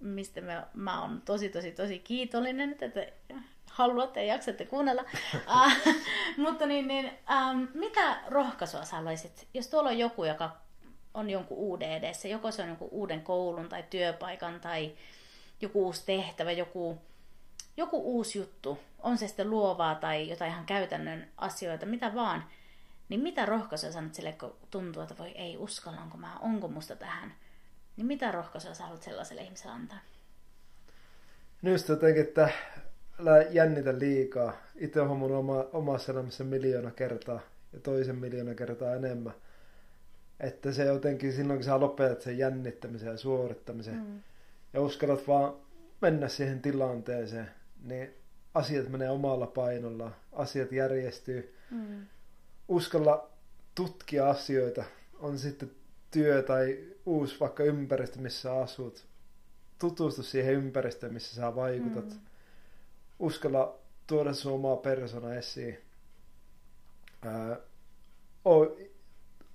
mistä 0.00 0.40
me, 0.40 0.62
mä 0.74 1.02
oon 1.02 1.22
tosi 1.24 1.48
tosi 1.48 1.72
tosi 1.72 1.98
kiitollinen, 1.98 2.72
että 2.72 3.06
haluatte 3.76 4.24
ja 4.24 4.34
jaksatte 4.34 4.64
kuunnella. 4.64 5.04
uh, 5.34 5.94
mutta 6.44 6.66
niin, 6.66 6.88
niin 6.88 7.04
um, 7.06 7.68
mitä 7.74 8.18
rohkaisua 8.28 8.84
sä 8.84 8.96
haluaisit, 8.96 9.48
jos 9.54 9.68
tuolla 9.68 9.90
on 9.90 9.98
joku, 9.98 10.24
joka 10.24 10.56
on 11.14 11.30
jonkun 11.30 11.58
uuden 11.58 11.92
edessä, 11.92 12.28
joko 12.28 12.50
se 12.50 12.62
on 12.62 12.68
jonkun 12.68 12.88
uuden 12.90 13.22
koulun 13.22 13.68
tai 13.68 13.84
työpaikan 13.90 14.60
tai 14.60 14.94
joku 15.60 15.86
uusi 15.86 16.02
tehtävä, 16.06 16.52
joku, 16.52 16.98
joku 17.76 18.16
uusi 18.16 18.38
juttu, 18.38 18.78
on 18.98 19.18
se 19.18 19.26
sitten 19.26 19.50
luovaa 19.50 19.94
tai 19.94 20.28
jotain 20.28 20.50
ihan 20.50 20.66
käytännön 20.66 21.28
asioita, 21.36 21.86
mitä 21.86 22.14
vaan, 22.14 22.44
niin 23.08 23.20
mitä 23.20 23.46
rohkaisua 23.46 23.92
sanot 23.92 24.14
sille, 24.14 24.32
kun 24.32 24.56
tuntuu, 24.70 25.02
että 25.02 25.18
voi 25.18 25.30
ei, 25.30 25.56
uskallanko 25.56 26.16
mä, 26.16 26.38
onko 26.40 26.68
musta 26.68 26.96
tähän, 26.96 27.34
niin 27.96 28.06
mitä 28.06 28.32
rohkaisua 28.32 28.74
sä 28.74 28.84
haluat 28.84 29.02
sellaiselle 29.02 29.42
ihmiselle 29.42 29.72
antaa? 29.72 29.98
No 31.62 31.70
just 31.70 31.88
jotenkin, 31.88 32.22
että 32.22 32.50
älä 33.20 33.42
jännitä 33.42 33.98
liikaa. 33.98 34.56
Itse 34.76 35.00
olen 35.00 35.08
huomannut 35.08 35.38
oma, 35.38 35.66
omassa 35.72 36.12
elämässä 36.12 36.44
miljoona 36.44 36.90
kertaa 36.90 37.40
ja 37.72 37.80
toisen 37.80 38.16
miljoona 38.16 38.54
kertaa 38.54 38.94
enemmän. 38.94 39.34
Että 40.40 40.72
se 40.72 40.84
jotenkin 40.84 41.32
silloin, 41.32 41.58
kun 41.58 41.64
sä 41.64 41.80
lopetat 41.80 42.22
sen 42.22 42.38
jännittämisen 42.38 43.08
ja 43.08 43.16
suorittamisen 43.16 43.94
mm. 43.94 44.20
ja 44.72 44.80
uskallat 44.80 45.28
vaan 45.28 45.54
mennä 46.00 46.28
siihen 46.28 46.62
tilanteeseen, 46.62 47.50
niin 47.84 48.14
asiat 48.54 48.88
menee 48.88 49.10
omalla 49.10 49.46
painolla, 49.46 50.12
asiat 50.32 50.72
järjestyy. 50.72 51.54
Mm. 51.70 52.06
Uskalla 52.68 53.30
tutkia 53.74 54.28
asioita, 54.30 54.84
on 55.18 55.38
sitten 55.38 55.70
työ 56.10 56.42
tai 56.42 56.84
uusi 57.06 57.40
vaikka 57.40 57.64
ympäristö, 57.64 58.18
missä 58.18 58.56
asut. 58.56 59.06
Tutustu 59.78 60.22
siihen 60.22 60.54
ympäristöön, 60.54 61.12
missä 61.12 61.36
sä 61.36 61.54
vaikutat. 61.54 62.04
Mm. 62.04 62.20
Uskalla 63.18 63.78
tuoda 64.06 64.32
sun 64.32 64.52
omaa 64.52 64.76
persona 64.76 65.34
esiin. 65.34 65.78
Ää, 67.22 67.56
oo, 68.44 68.76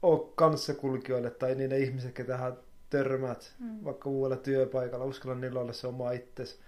oo 0.02 0.18
kanssakulkijoille 0.36 1.32
tai 1.32 1.56
niille 1.56 1.80
ihmisille, 1.80 2.14
ketä 2.14 2.54
törmät 2.90 3.54
mm. 3.60 3.84
vaikka 3.84 4.10
uudella 4.10 4.44
työpaikalla. 4.44 5.06
Uskalla 5.06 5.36
niillä 5.36 5.60
olla 5.60 5.74
se 5.74 5.88
oma 5.88 6.12
itsesi 6.12 6.60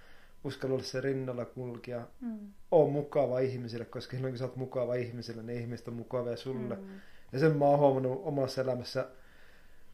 uskalla 0.43 0.75
olla 0.75 0.84
se 0.84 1.01
rinnalla 1.01 1.45
kulkija. 1.45 2.08
Mm. 2.21 2.39
Oo 2.71 2.89
mukava 2.89 3.39
ihmisille, 3.39 3.86
koska 3.86 4.15
silloin 4.15 4.34
kun 4.34 4.38
sä 4.38 4.45
oot 4.45 4.56
mukava 4.56 4.95
ihmisille, 4.95 5.43
niin 5.43 5.60
ihmiset 5.60 5.88
on 5.88 5.93
mukavia 5.93 6.38
sulle. 6.38 6.75
Mm. 6.75 6.99
Ja 7.32 7.39
sen 7.39 7.58
mä 7.58 7.65
oon 7.65 7.79
huomannut 7.79 8.21
omassa 8.23 8.62
elämässä 8.62 9.08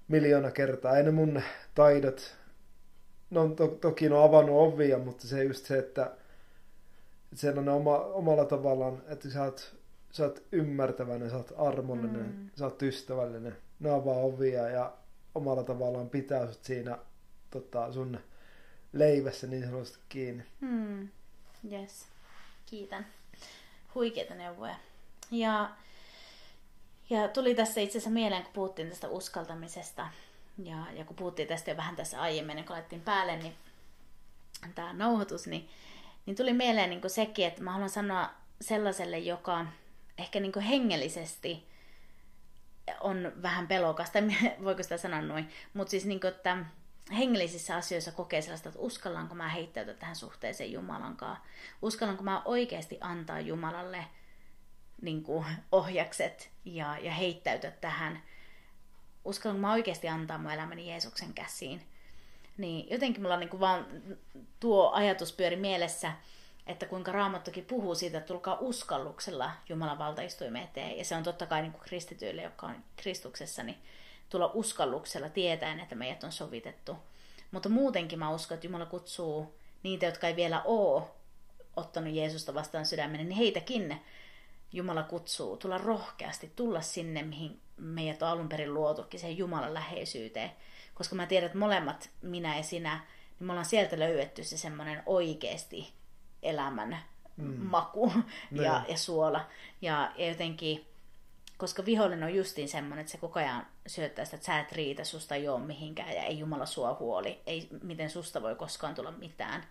miljoona 0.07 0.51
kertaa. 0.51 0.97
Ei 0.97 1.03
ne 1.03 1.11
mun 1.11 1.41
taidot, 1.75 2.35
no 3.29 3.47
to, 3.47 3.67
toki 3.67 4.09
ne 4.09 4.15
on 4.15 4.23
avannut 4.23 4.73
ovia, 4.73 4.97
mutta 4.97 5.27
se 5.27 5.43
just 5.43 5.65
se, 5.65 5.77
että 5.77 6.11
sellainen 7.33 7.73
oma, 7.73 7.97
omalla 7.97 8.45
tavallaan, 8.45 9.03
että 9.07 9.29
sä 9.29 9.43
oot, 9.43 9.75
sä 10.11 10.23
oot 10.23 10.43
ymmärtäväinen, 10.51 11.29
sä 11.29 11.37
oot 11.37 11.53
armollinen, 11.57 12.35
mm. 12.35 12.49
sä 12.55 12.65
oot 12.65 12.81
ystävällinen. 12.81 13.57
Ne 13.79 13.89
avaa 13.89 14.15
ovia 14.15 14.69
ja 14.69 14.93
omalla 15.35 15.63
tavallaan 15.63 16.09
pitää 16.09 16.47
sut 16.47 16.63
siinä 16.63 16.97
tota, 17.51 17.91
sun 17.91 18.19
leivässä 18.93 19.47
niin 19.47 19.63
sanotusti 19.63 19.99
kiinni. 20.09 20.43
Hmm. 20.61 21.09
Yes. 21.71 22.07
Kiitän. 22.65 23.05
Huikeita 23.95 24.35
neuvoja. 24.35 24.75
Ja, 25.31 25.69
ja 27.09 27.27
tuli 27.27 27.55
tässä 27.55 27.81
itse 27.81 27.97
asiassa 27.97 28.09
mieleen, 28.09 28.43
kun 28.43 28.53
puhuttiin 28.53 28.89
tästä 28.89 29.07
uskaltamisesta. 29.07 30.07
Ja, 30.63 30.85
ja 30.93 31.05
kun 31.05 31.15
puhuttiin 31.15 31.47
tästä 31.47 31.71
jo 31.71 31.77
vähän 31.77 31.95
tässä 31.95 32.21
aiemmin, 32.21 32.57
kun 32.57 32.73
laitettiin 32.73 33.01
päälle, 33.01 33.37
niin 33.37 33.53
tämä 34.75 34.93
nauhoitus, 34.93 35.47
niin, 35.47 35.69
niin 36.25 36.35
tuli 36.35 36.53
mieleen 36.53 36.89
niin 36.89 37.09
sekin, 37.09 37.47
että 37.47 37.63
mä 37.63 37.71
haluan 37.71 37.89
sanoa 37.89 38.29
sellaiselle, 38.61 39.19
joka 39.19 39.65
ehkä 40.17 40.39
niin 40.39 40.59
hengellisesti 40.59 41.69
on 42.99 43.31
vähän 43.41 43.67
pelokasta, 43.67 44.19
voiko 44.63 44.83
sitä 44.83 44.97
sanoa 44.97 45.21
noin, 45.21 45.49
mutta 45.73 45.91
siis 45.91 46.05
niin 46.05 46.19
kuin, 46.19 46.31
että 46.33 46.57
hengellisissä 47.17 47.75
asioissa 47.75 48.11
kokee 48.11 48.41
sellaista, 48.41 48.69
että 48.69 48.81
uskallanko 48.81 49.35
mä 49.35 49.49
heittäytyä 49.49 49.93
tähän 49.93 50.15
suhteeseen 50.15 50.71
Jumalan 50.71 51.17
kanssa. 51.17 51.43
Uskallanko 51.81 52.23
mä 52.23 52.41
oikeasti 52.45 52.97
antaa 53.01 53.39
Jumalalle 53.39 54.05
niin 55.01 55.23
kuin, 55.23 55.45
ohjakset 55.71 56.51
ja, 56.65 56.97
ja 56.97 57.11
heittäytyä 57.11 57.71
tähän. 57.71 58.23
Uskallanko 59.25 59.61
mä 59.61 59.73
oikeasti 59.73 60.07
antaa 60.07 60.37
mun 60.37 60.51
elämäni 60.51 60.89
Jeesuksen 60.89 61.33
käsiin. 61.33 61.81
Niin 62.59 62.89
jotenkin 62.89 63.21
mulla 63.21 63.37
niin 63.37 63.49
kuin 63.49 63.59
vaan 63.59 63.85
tuo 64.59 64.91
ajatus 64.91 65.33
pyöri 65.33 65.55
mielessä, 65.55 66.11
että 66.67 66.85
kuinka 66.85 67.11
Raamattokin 67.11 67.65
puhuu 67.65 67.95
siitä, 67.95 68.17
että 68.17 68.27
tulkaa 68.27 68.57
uskalluksella 68.59 69.51
Jumalan 69.69 69.99
valtaistuimen 69.99 70.63
eteen. 70.63 70.97
Ja 70.97 71.05
se 71.05 71.15
on 71.15 71.23
totta 71.23 71.45
kai 71.45 71.61
niin 71.61 71.71
kuin 71.71 71.83
kristityille, 71.83 72.41
jotka 72.41 72.67
on 72.67 72.75
Kristuksessa, 72.95 73.63
niin 73.63 73.77
tulla 74.29 74.51
uskalluksella 74.53 75.29
tietäen, 75.29 75.79
että 75.79 75.95
meidät 75.95 76.23
on 76.23 76.31
sovitettu. 76.31 76.95
Mutta 77.51 77.69
muutenkin 77.69 78.19
mä 78.19 78.31
uskon, 78.31 78.55
että 78.55 78.67
Jumala 78.67 78.85
kutsuu 78.85 79.55
niitä, 79.83 80.05
jotka 80.05 80.27
ei 80.27 80.35
vielä 80.35 80.61
ole 80.65 81.03
ottanut 81.75 82.13
Jeesusta 82.13 82.53
vastaan 82.53 82.85
sydämen, 82.85 83.17
niin 83.17 83.37
heitäkin 83.37 84.01
Jumala 84.73 85.03
kutsuu 85.03 85.57
tulla 85.57 85.77
rohkeasti, 85.77 86.51
tulla 86.55 86.81
sinne, 86.81 87.23
mihin 87.23 87.59
meidät 87.77 88.21
on 88.21 88.29
alun 88.29 88.49
perin 88.49 88.73
luotukin, 88.73 89.19
siihen 89.19 89.37
Jumalan 89.37 89.73
läheisyyteen. 89.73 90.51
Koska 90.99 91.15
mä 91.15 91.25
tiedän, 91.25 91.45
että 91.47 91.57
molemmat, 91.57 92.09
minä 92.21 92.57
ja 92.57 92.63
sinä, 92.63 92.99
niin 93.39 93.47
me 93.47 93.51
ollaan 93.51 93.65
sieltä 93.65 93.99
löydetty 93.99 94.43
se 94.43 94.57
semmoinen 94.57 95.03
oikeasti 95.05 95.93
elämän 96.43 96.97
mm. 97.37 97.55
maku 97.61 98.13
ja, 98.51 98.81
ja 98.87 98.97
suola. 98.97 99.45
Ja, 99.81 100.11
ja 100.17 100.27
jotenkin, 100.27 100.85
koska 101.57 101.85
vihollinen 101.85 102.23
on 102.23 102.35
justiin 102.35 102.69
semmoinen, 102.69 102.99
että 102.99 103.11
se 103.11 103.17
koko 103.17 103.39
ajan 103.39 103.67
syöttää 103.87 104.25
sitä, 104.25 104.35
että 104.35 104.45
sä 104.45 104.59
et 104.59 104.71
riitä, 104.71 105.03
susta 105.03 105.35
ei 105.35 105.47
ole 105.47 105.65
mihinkään 105.65 106.15
ja 106.15 106.23
ei 106.23 106.39
Jumala 106.39 106.65
sua 106.65 106.97
huoli, 106.99 107.41
ei, 107.45 107.69
miten 107.83 108.09
susta 108.09 108.41
voi 108.41 108.55
koskaan 108.55 108.95
tulla 108.95 109.11
mitään 109.11 109.63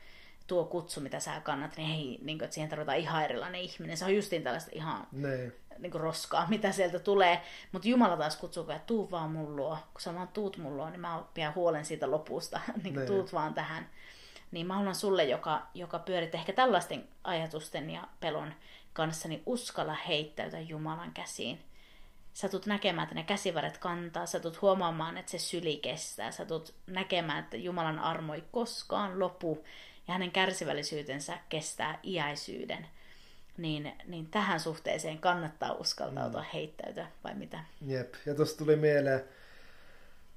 tuo 0.47 0.65
kutsu, 0.65 1.01
mitä 1.01 1.21
sä 1.21 1.41
kannat, 1.41 1.77
niin, 1.77 1.89
hei, 1.89 2.19
niin 2.23 2.39
kuin, 2.39 2.45
että 2.45 2.55
siihen 2.55 2.71
tarvitaan 2.71 2.99
ihan 2.99 3.25
erilainen 3.25 3.61
ihminen. 3.61 3.97
Se 3.97 4.05
on 4.05 4.15
justiin 4.15 4.43
tällaista 4.43 4.71
ihan 4.75 5.07
ne. 5.13 5.53
Niin 5.79 5.91
kuin 5.91 6.01
roskaa, 6.01 6.47
mitä 6.51 6.73
sieltä 6.73 6.99
tulee. 6.99 7.43
Mutta 7.73 7.89
Jumala 7.89 8.17
taas 8.17 8.37
kutsuu, 8.37 8.71
että 8.71 8.87
tuu 8.87 9.11
vaan 9.11 9.31
mun 9.31 9.57
luo. 9.57 9.79
Kun 9.93 10.01
sä 10.01 10.15
vaan 10.15 10.29
tuut 10.29 10.57
mun 10.57 10.77
luo, 10.77 10.91
niin 10.91 11.01
mä 11.01 11.23
pidän 11.35 11.55
huolen 11.55 11.85
siitä 11.85 12.11
lopusta. 12.11 12.61
niin 12.83 12.95
kuin, 12.95 13.07
tuut 13.07 13.33
vaan 13.33 13.55
tähän. 13.55 13.91
Niin 14.51 14.67
mä 14.67 14.75
haluan 14.75 14.95
sulle, 14.95 15.25
joka, 15.25 15.67
joka 15.75 15.99
pyörit 15.99 16.35
ehkä 16.35 16.53
tällaisten 16.53 17.09
ajatusten 17.25 17.91
ja 17.91 18.09
pelon 18.21 18.55
kanssa, 18.93 19.29
niin 19.29 19.43
uskalla 19.47 19.95
heittäytyä 19.95 20.61
Jumalan 20.61 21.13
käsiin. 21.13 21.65
Sä 22.35 22.49
tulet 22.49 22.67
näkemään, 22.67 23.05
että 23.05 23.15
ne 23.15 23.23
käsivaret 23.23 23.79
kantaa, 23.79 24.27
sä 24.27 24.41
tulet 24.41 24.63
huomaamaan, 24.63 25.19
että 25.19 25.31
se 25.31 25.39
syli 25.39 25.77
kestää, 25.77 26.31
sä 26.31 26.45
tulet 26.45 26.75
näkemään, 26.87 27.45
että 27.45 27.57
Jumalan 27.57 27.99
armo 27.99 28.35
ei 28.35 28.45
koskaan 28.51 29.21
lopu, 29.21 29.65
ja 30.09 30.13
hänen 30.13 30.31
kärsivällisyytensä 30.31 31.39
kestää 31.49 31.99
iäisyyden, 32.05 32.87
niin, 33.59 33.93
niin 34.07 34.27
tähän 34.27 34.61
suhteeseen 34.61 35.19
kannattaa 35.19 35.73
uskaltautua 35.73 36.41
mm. 36.41 36.47
heittäytyä, 36.55 37.07
vai 37.25 37.35
mitä? 37.35 37.61
Jep, 37.87 38.15
ja 38.27 38.35
tuosta 38.35 38.59
tuli 38.59 38.77
mieleen 38.77 39.25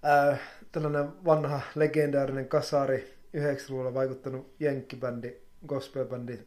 ää, 0.03 0.37
tällainen 0.71 1.25
vanha 1.25 1.61
legendaarinen 1.75 2.47
kasari, 2.47 3.17
90-luvulla 3.37 3.93
vaikuttanut 3.93 4.55
jenkkibändi, 4.59 5.33
gospelbändi 5.67 6.39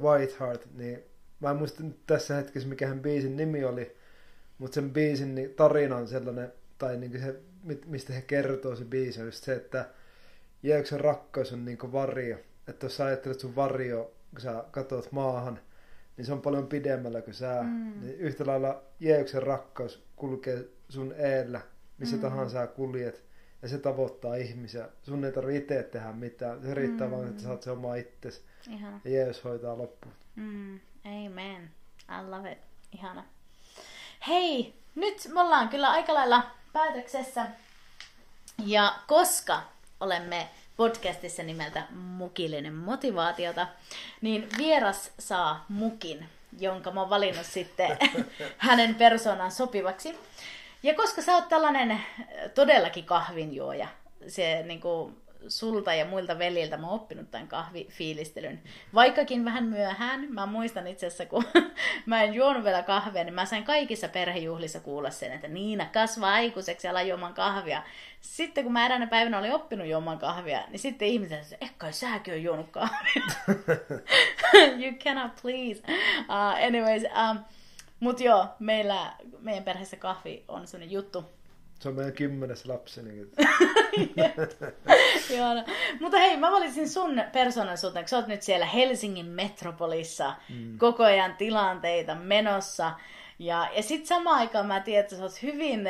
Whiteheart, 0.00 0.66
niin 0.74 1.04
mä 1.40 1.50
en 1.50 1.56
muista 1.56 1.82
nyt 1.82 2.06
tässä 2.06 2.34
hetkessä 2.34 2.68
mikä 2.68 2.86
hän 2.86 3.00
biisin 3.00 3.36
nimi 3.36 3.64
oli, 3.64 3.96
mutta 4.58 4.74
sen 4.74 4.90
biisin 4.90 5.34
niin 5.34 5.54
tarina 5.54 5.96
on 5.96 6.08
sellainen, 6.08 6.52
tai 6.78 6.96
niin 6.96 7.20
se, 7.20 7.40
mistä 7.86 8.12
he 8.12 8.22
kertoo 8.22 8.76
se 8.76 8.84
biisi, 8.84 9.20
on 9.20 9.26
just 9.26 9.44
se, 9.44 9.54
että 9.54 9.88
Jeesuksen 10.62 11.00
rakkaus 11.00 11.52
on 11.52 11.64
niin 11.64 11.92
varjo, 11.92 12.38
että 12.68 12.86
jos 12.86 12.96
sä 12.96 13.04
ajattelet 13.04 13.40
sun 13.40 13.56
varjo, 13.56 14.12
kun 14.30 14.40
sä 14.40 14.64
katsot 14.70 15.12
maahan, 15.12 15.60
niin 16.18 16.26
se 16.26 16.32
on 16.32 16.42
paljon 16.42 16.66
pidemmällä 16.66 17.22
kuin 17.22 17.34
sä. 17.34 17.62
Mm. 17.62 18.00
Niin 18.00 18.18
yhtä 18.18 18.46
lailla 18.46 18.82
Jeesuksen 19.00 19.42
rakkaus 19.42 20.04
kulkee 20.16 20.64
sun 20.88 21.14
eellä, 21.18 21.60
missä 21.98 22.16
mm. 22.16 22.22
tahansa 22.22 22.52
sä 22.52 22.66
kuljet. 22.66 23.24
Ja 23.62 23.68
se 23.68 23.78
tavoittaa 23.78 24.34
ihmisiä. 24.34 24.88
Sun 25.02 25.24
ei 25.24 25.32
tarvitse 25.32 25.58
itse 25.58 25.82
tehdä 25.82 26.12
mitään. 26.12 26.62
Se 26.62 26.74
riittää 26.74 27.06
mm. 27.06 27.12
vaan, 27.12 27.28
että 27.28 27.42
sä 27.42 27.50
oot 27.50 27.62
se 27.62 27.70
oma 27.70 27.94
itsesi. 27.94 28.42
Ja 28.66 29.10
Jeesus 29.10 29.44
hoitaa 29.44 29.78
loppuun. 29.78 30.14
Mm. 30.36 30.80
Amen. 31.04 31.70
I 32.20 32.30
love 32.30 32.52
it. 32.52 32.58
Ihana. 32.92 33.24
Hei, 34.28 34.74
nyt 34.94 35.28
me 35.32 35.40
ollaan 35.40 35.68
kyllä 35.68 35.90
aika 35.90 36.14
lailla 36.14 36.50
päätöksessä. 36.72 37.46
Ja 38.64 38.94
koska 39.06 39.62
olemme 40.00 40.48
podcastissa 40.78 41.42
nimeltä 41.42 41.82
Mukillinen 41.90 42.74
motivaatiota, 42.74 43.66
niin 44.20 44.48
vieras 44.58 45.12
saa 45.18 45.64
mukin, 45.68 46.28
jonka 46.58 46.90
mä 46.90 47.00
oon 47.00 47.10
valinnut 47.10 47.46
sitten 47.46 47.98
hänen 48.58 48.94
persoonan 48.94 49.52
sopivaksi. 49.52 50.18
Ja 50.82 50.94
koska 50.94 51.22
sä 51.22 51.34
oot 51.34 51.48
tällainen 51.48 52.00
todellakin 52.54 53.04
kahvinjuoja, 53.04 53.88
se 54.28 54.62
niin 54.66 54.80
kuin, 54.80 55.16
sulta 55.48 55.94
ja 55.94 56.04
muilta 56.04 56.38
veljiltä 56.38 56.76
mä 56.76 56.86
oon 56.86 57.00
oppinut 57.00 57.30
tämän 57.30 57.48
kahvifiilistelyn. 57.48 58.62
Vaikkakin 58.94 59.44
vähän 59.44 59.64
myöhään, 59.64 60.26
mä 60.32 60.46
muistan 60.46 60.86
itse 60.86 61.06
asiassa, 61.06 61.26
kun 61.26 61.44
mä 62.06 62.22
en 62.22 62.34
juonut 62.34 62.64
vielä 62.64 62.82
kahvia, 62.82 63.24
niin 63.24 63.34
mä 63.34 63.44
sain 63.44 63.64
kaikissa 63.64 64.08
perhejuhlissa 64.08 64.80
kuulla 64.80 65.10
sen, 65.10 65.32
että 65.32 65.48
Niina 65.48 65.86
kasvaa 65.92 66.32
aikuiseksi 66.32 66.88
ala 66.88 67.02
juomaan 67.02 67.34
kahvia. 67.34 67.82
Sitten 68.20 68.64
kun 68.64 68.72
mä 68.72 68.86
eräänä 68.86 69.06
päivänä 69.06 69.38
olin 69.38 69.52
oppinut 69.52 69.86
juomaan 69.86 70.18
kahvia, 70.18 70.60
niin 70.68 70.78
sitten 70.78 71.08
ihmiset 71.08 71.38
että 71.38 71.56
ehkä 71.60 71.92
säkin 71.92 72.34
on 72.34 72.42
juonut 72.42 72.70
kahvia. 72.70 73.22
you 74.82 74.92
cannot 75.04 75.32
please. 75.42 75.82
Uh, 76.18 76.66
anyways, 76.66 77.02
um, 77.02 77.38
mut 78.00 78.20
joo, 78.20 78.46
meillä, 78.58 79.12
meidän 79.40 79.64
perheessä 79.64 79.96
kahvi 79.96 80.44
on 80.48 80.66
sellainen 80.66 80.92
juttu, 80.92 81.24
se 81.78 81.88
on 81.88 81.94
meidän 81.94 82.12
kymmenes 82.12 82.66
lapsi. 82.66 83.02
Niin... 83.02 83.32
Joo, 85.36 85.54
no. 85.54 85.64
Mutta 86.00 86.18
hei, 86.18 86.36
mä 86.36 86.52
valitsin 86.52 86.88
sun 86.88 87.22
persoonallisuuteen, 87.32 88.04
kun 88.04 88.08
sä 88.08 88.16
oot 88.16 88.26
nyt 88.26 88.42
siellä 88.42 88.66
Helsingin 88.66 89.26
metropolissa 89.26 90.34
mm. 90.48 90.78
koko 90.78 91.04
ajan 91.04 91.36
tilanteita 91.36 92.14
menossa. 92.14 92.92
Ja, 93.38 93.68
ja 93.76 93.82
sitten 93.82 94.06
samaan 94.06 94.38
aikaan 94.38 94.66
mä 94.66 94.80
tiedän, 94.80 95.04
että 95.04 95.16
sä 95.16 95.22
oot 95.22 95.42
hyvin, 95.42 95.84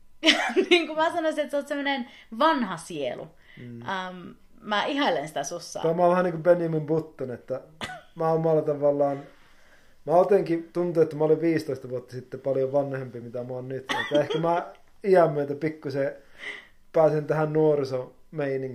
niin 0.70 0.86
kuin 0.86 0.96
mä 0.96 1.12
sanoisin, 1.12 1.40
että 1.40 1.50
sä 1.50 1.56
oot 1.56 1.68
semmoinen 1.68 2.10
vanha 2.38 2.76
sielu. 2.76 3.28
Mm. 3.56 3.80
Um, 3.80 4.34
mä 4.60 4.84
ihailen 4.84 5.28
sitä 5.28 5.44
sussa. 5.44 5.80
Tämä 5.80 6.04
on 6.04 6.10
vähän 6.10 6.24
niin 6.24 6.32
kuin 6.32 6.42
Benjamin 6.42 6.86
Button, 6.86 7.30
että 7.30 7.60
mä 8.14 8.28
oon 8.28 8.36
omalla 8.36 8.62
tavallaan 8.62 9.22
Mä 10.06 10.12
jotenkin 10.12 10.70
tuntuu, 10.72 11.02
että 11.02 11.16
mä 11.16 11.24
olin 11.24 11.40
15 11.40 11.90
vuotta 11.90 12.12
sitten 12.12 12.40
paljon 12.40 12.72
vanhempi, 12.72 13.20
mitä 13.20 13.44
mä 13.44 13.54
oon 13.54 13.68
nyt. 13.68 13.92
Että 14.02 14.20
ehkä 14.20 14.38
mä 14.38 14.72
iän 15.04 15.32
myötä 15.32 15.54
pikkusen 15.54 16.12
pääsen 16.92 17.26
tähän 17.26 17.52
nuorisomeininkiin 17.52 18.23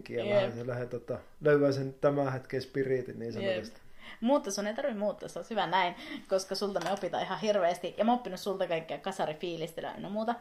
ja 0.09 0.25
yep. 0.25 0.49
lähden, 0.49 0.67
lähden 0.67 0.89
tota, 0.89 1.17
löydän 1.41 1.73
sen 1.73 1.95
tämän 2.01 2.33
hetken 2.33 2.61
spiriitin 2.61 3.19
niin 3.19 3.33
sanotusti. 3.33 3.79
Yep. 3.79 3.89
Mutta 4.21 4.51
sun 4.51 4.67
ei 4.67 4.73
tarvitse 4.73 4.99
muuttaa, 4.99 5.29
se 5.29 5.39
on 5.39 5.45
hyvä 5.49 5.67
näin, 5.67 5.95
koska 6.27 6.55
sulta 6.55 6.79
me 6.79 6.91
opitaan 6.91 7.23
ihan 7.23 7.39
hirveästi. 7.39 7.95
Ja 7.97 8.05
mä 8.05 8.11
oon 8.11 8.19
oppinut 8.19 8.39
sulta 8.39 8.67
kaikkea 8.67 8.97
kasarifiilistelyä 8.97 9.93
ja 9.97 10.09
muuta. 10.09 10.35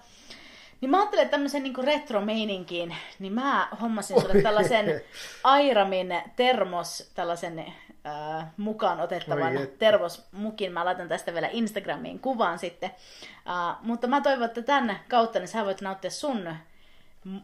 Niin 0.81 0.91
mä 0.91 0.99
ajattelin, 0.99 1.23
että 1.23 1.31
tämmöisen 1.31 1.63
niin 1.63 1.85
retro-meininkiin, 1.85 2.97
niin 3.19 3.33
mä 3.33 3.69
hommasin 3.81 4.21
sulle 4.21 4.43
tällaisen 4.43 4.87
Airamin 5.45 6.23
termos, 6.37 7.11
tällaisen 7.15 7.59
äh, 7.59 8.47
mukaan 8.57 9.01
otettavan 9.01 9.53
tervosmukin. 9.79 10.73
Mä 10.73 10.85
laitan 10.85 11.09
tästä 11.09 11.35
vielä 11.35 11.49
Instagramiin 11.53 12.19
kuvan 12.19 12.59
sitten. 12.59 12.91
Äh, 13.49 13.77
mutta 13.83 14.07
mä 14.07 14.21
toivon, 14.21 14.45
että 14.45 14.63
tämän 14.63 14.99
kautta 15.09 15.39
niin 15.39 15.49
sä 15.49 15.65
voit 15.65 15.81
nauttia 15.81 16.11
sun 16.11 16.55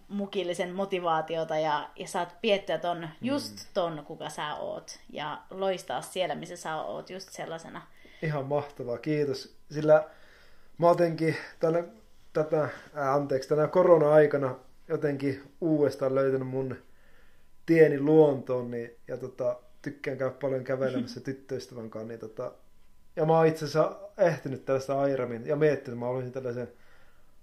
mukillisen 0.08 0.74
motivaatiota 0.74 1.58
ja, 1.58 1.90
ja 1.96 2.08
saat 2.08 2.36
piettyä 2.40 2.78
ton, 2.78 3.00
mm. 3.00 3.08
just 3.22 3.58
ton, 3.74 4.04
kuka 4.06 4.28
sä 4.28 4.54
oot. 4.54 4.98
Ja 5.10 5.42
loistaa 5.50 6.02
siellä, 6.02 6.34
missä 6.34 6.56
sä 6.56 6.76
oot, 6.76 7.10
just 7.10 7.28
sellaisena. 7.32 7.82
Ihan 8.22 8.44
mahtavaa, 8.44 8.98
kiitos. 8.98 9.56
Sillä 9.70 10.04
mä 10.78 10.88
jotenkin 10.88 11.36
tänä, 11.60 11.84
tätä, 12.32 12.68
ää, 12.94 13.14
anteeksi, 13.14 13.48
tänä 13.48 13.68
korona-aikana 13.68 14.54
jotenkin 14.88 15.42
uudestaan 15.60 16.14
löytänyt 16.14 16.48
mun 16.48 16.76
tieni 17.66 18.00
luontoon, 18.00 18.70
niin, 18.70 18.90
ja 19.08 19.16
tota, 19.16 19.60
tykkään 19.82 20.18
käydä 20.18 20.34
paljon 20.40 20.64
kävelemässä 20.64 21.20
tyttöystävän 21.30 21.90
kanssa, 21.90 22.08
niin 22.08 22.20
tota, 22.20 22.52
ja 23.16 23.24
mä 23.24 23.36
oon 23.36 23.46
itse 23.46 23.64
asiassa 23.64 23.96
ehtinyt 24.18 24.64
tällaista 24.64 25.00
Airamin, 25.00 25.46
ja 25.46 25.56
miettinyt, 25.56 25.98
mä 25.98 26.06
olisin 26.06 26.32
tällaisen 26.32 26.72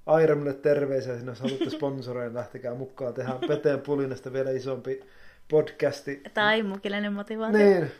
Airamille 0.06 0.54
terveisiä, 0.54 1.14
jos 1.14 1.40
haluatte 1.40 1.70
sponsoroida, 1.70 2.34
lähtekää 2.34 2.76
mukaan, 2.76 3.14
tehdään 3.14 3.40
Peteen 3.48 3.82
Pulinasta 3.82 4.34
vielä 4.34 4.52
isompi 4.52 5.04
podcasti. 5.48 6.22
Tai 6.34 6.64
mukillinen 6.64 7.14
motivaatio. 7.14 7.60
Niin, 7.60 7.92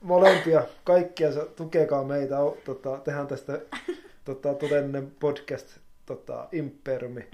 molempia, 0.00 0.62
kaikkia, 0.84 1.28
tukekaa 1.56 2.04
meitä, 2.04 2.36
tota, 2.64 2.98
tehdään 2.98 3.26
tästä 3.26 3.60
tota, 4.24 4.54
todellinen 4.54 5.12
podcast 5.20 5.66
tota, 6.06 6.48
imperiumi. 6.52 7.26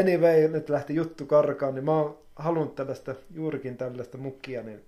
Anyway, 0.00 0.48
nyt 0.48 0.68
lähti 0.68 0.94
juttu 0.94 1.26
karkaan, 1.26 1.74
niin 1.74 1.84
mä 1.84 1.92
oon 1.92 2.18
halunnut 2.36 2.74
tällaista, 2.74 3.14
juurikin 3.34 3.76
tällaista 3.76 4.18
mukkia, 4.18 4.62
niin 4.62 4.84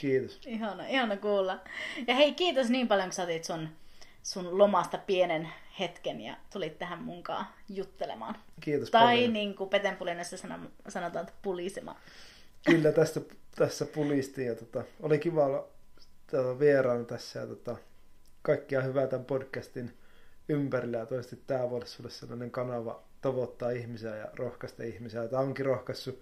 Kiitos. 0.00 0.40
Ihana, 0.46 0.86
ihana 0.86 1.16
kuulla. 1.16 1.60
Ja 2.06 2.14
hei, 2.14 2.34
kiitos 2.34 2.70
niin 2.70 2.88
paljon, 2.88 3.08
kun 3.08 3.12
sä 3.12 3.26
sun, 3.42 3.68
sun 4.22 4.58
lomasta 4.58 4.98
pienen 4.98 5.48
hetken 5.78 6.20
ja 6.20 6.36
tulit 6.52 6.78
tähän 6.78 7.02
munkaan 7.02 7.46
juttelemaan. 7.68 8.36
Kiitos 8.60 8.90
Tai 8.90 9.16
paljon. 9.16 9.32
niin 9.32 9.54
kuin 9.54 9.70
Petenpulinassa 9.70 10.36
sanotaan, 10.88 11.28
että 11.28 11.38
pulisemaan. 11.42 11.96
Kyllä 12.66 12.92
tästä, 12.92 13.20
tässä 13.56 13.86
pulistiin 13.86 14.46
ja 14.46 14.54
tota, 14.54 14.84
oli 15.00 15.18
kiva 15.18 15.44
olla 15.44 15.68
tota, 16.30 16.58
vieraana 16.58 17.04
tässä 17.04 17.40
ja 17.40 17.46
tota, 17.46 17.76
kaikkia 18.42 18.82
hyvää 18.82 19.06
tämän 19.06 19.26
podcastin 19.26 19.96
ympärillä 20.48 20.98
ja 20.98 21.06
toisesti 21.06 21.38
tämä 21.46 21.70
voisi 21.70 21.92
sulle 21.92 22.10
sellainen 22.10 22.50
kanava 22.50 23.02
tavoittaa 23.20 23.70
ihmisiä 23.70 24.16
ja 24.16 24.28
rohkaista 24.36 24.82
ihmisiä. 24.82 25.28
Tämä 25.28 25.42
onkin 25.42 25.66
rohkaissut, 25.66 26.20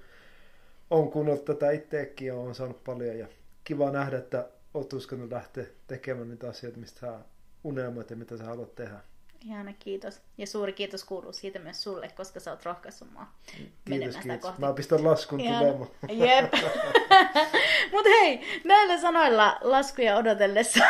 on 0.90 1.10
kuunnellut 1.10 1.44
tätä 1.44 1.70
itseäkin 1.70 2.28
ja 2.28 2.34
on 2.34 2.54
saanut 2.54 2.84
paljon 2.84 3.18
ja 3.18 3.26
kiva 3.64 3.90
nähdä, 3.90 4.18
että 4.18 4.48
olet 4.74 4.92
uskonut 4.92 5.32
lähteä 5.32 5.64
tekemään 5.86 6.28
niitä 6.28 6.48
asioita, 6.48 6.78
mistä 6.78 7.00
sä 7.00 7.18
unelmoit 7.68 8.10
ja 8.10 8.16
mitä 8.16 8.36
sä 8.36 8.44
haluat 8.44 8.74
tehdä. 8.74 9.00
Ihana, 9.44 9.72
kiitos. 9.78 10.20
Ja 10.38 10.46
suuri 10.46 10.72
kiitos 10.72 11.04
kuuluu 11.04 11.32
siitä 11.32 11.58
myös 11.58 11.82
sulle, 11.82 12.08
koska 12.08 12.40
sä 12.40 12.50
oot 12.50 12.64
rohkaissut 12.64 13.12
mua 13.12 13.26
kiitos, 13.84 14.16
kiitos. 14.16 14.40
kohti. 14.40 14.60
Mä 14.60 14.72
pistän 14.72 15.04
laskun 15.04 15.38
tulemaan. 15.38 15.88
Jep. 16.08 16.52
Mut 17.92 18.04
hei, 18.04 18.60
näillä 18.64 18.98
sanoilla 19.00 19.58
laskuja 19.60 20.16
odotellessa, 20.16 20.84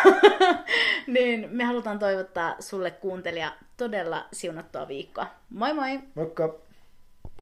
niin 1.14 1.48
me 1.50 1.64
halutaan 1.64 1.98
toivottaa 1.98 2.56
sulle 2.60 2.90
kuuntelija 2.90 3.52
todella 3.76 4.26
siunattua 4.32 4.88
viikkoa. 4.88 5.26
Moi 5.50 5.74
moi! 5.74 6.00
Moikka! 6.14 6.67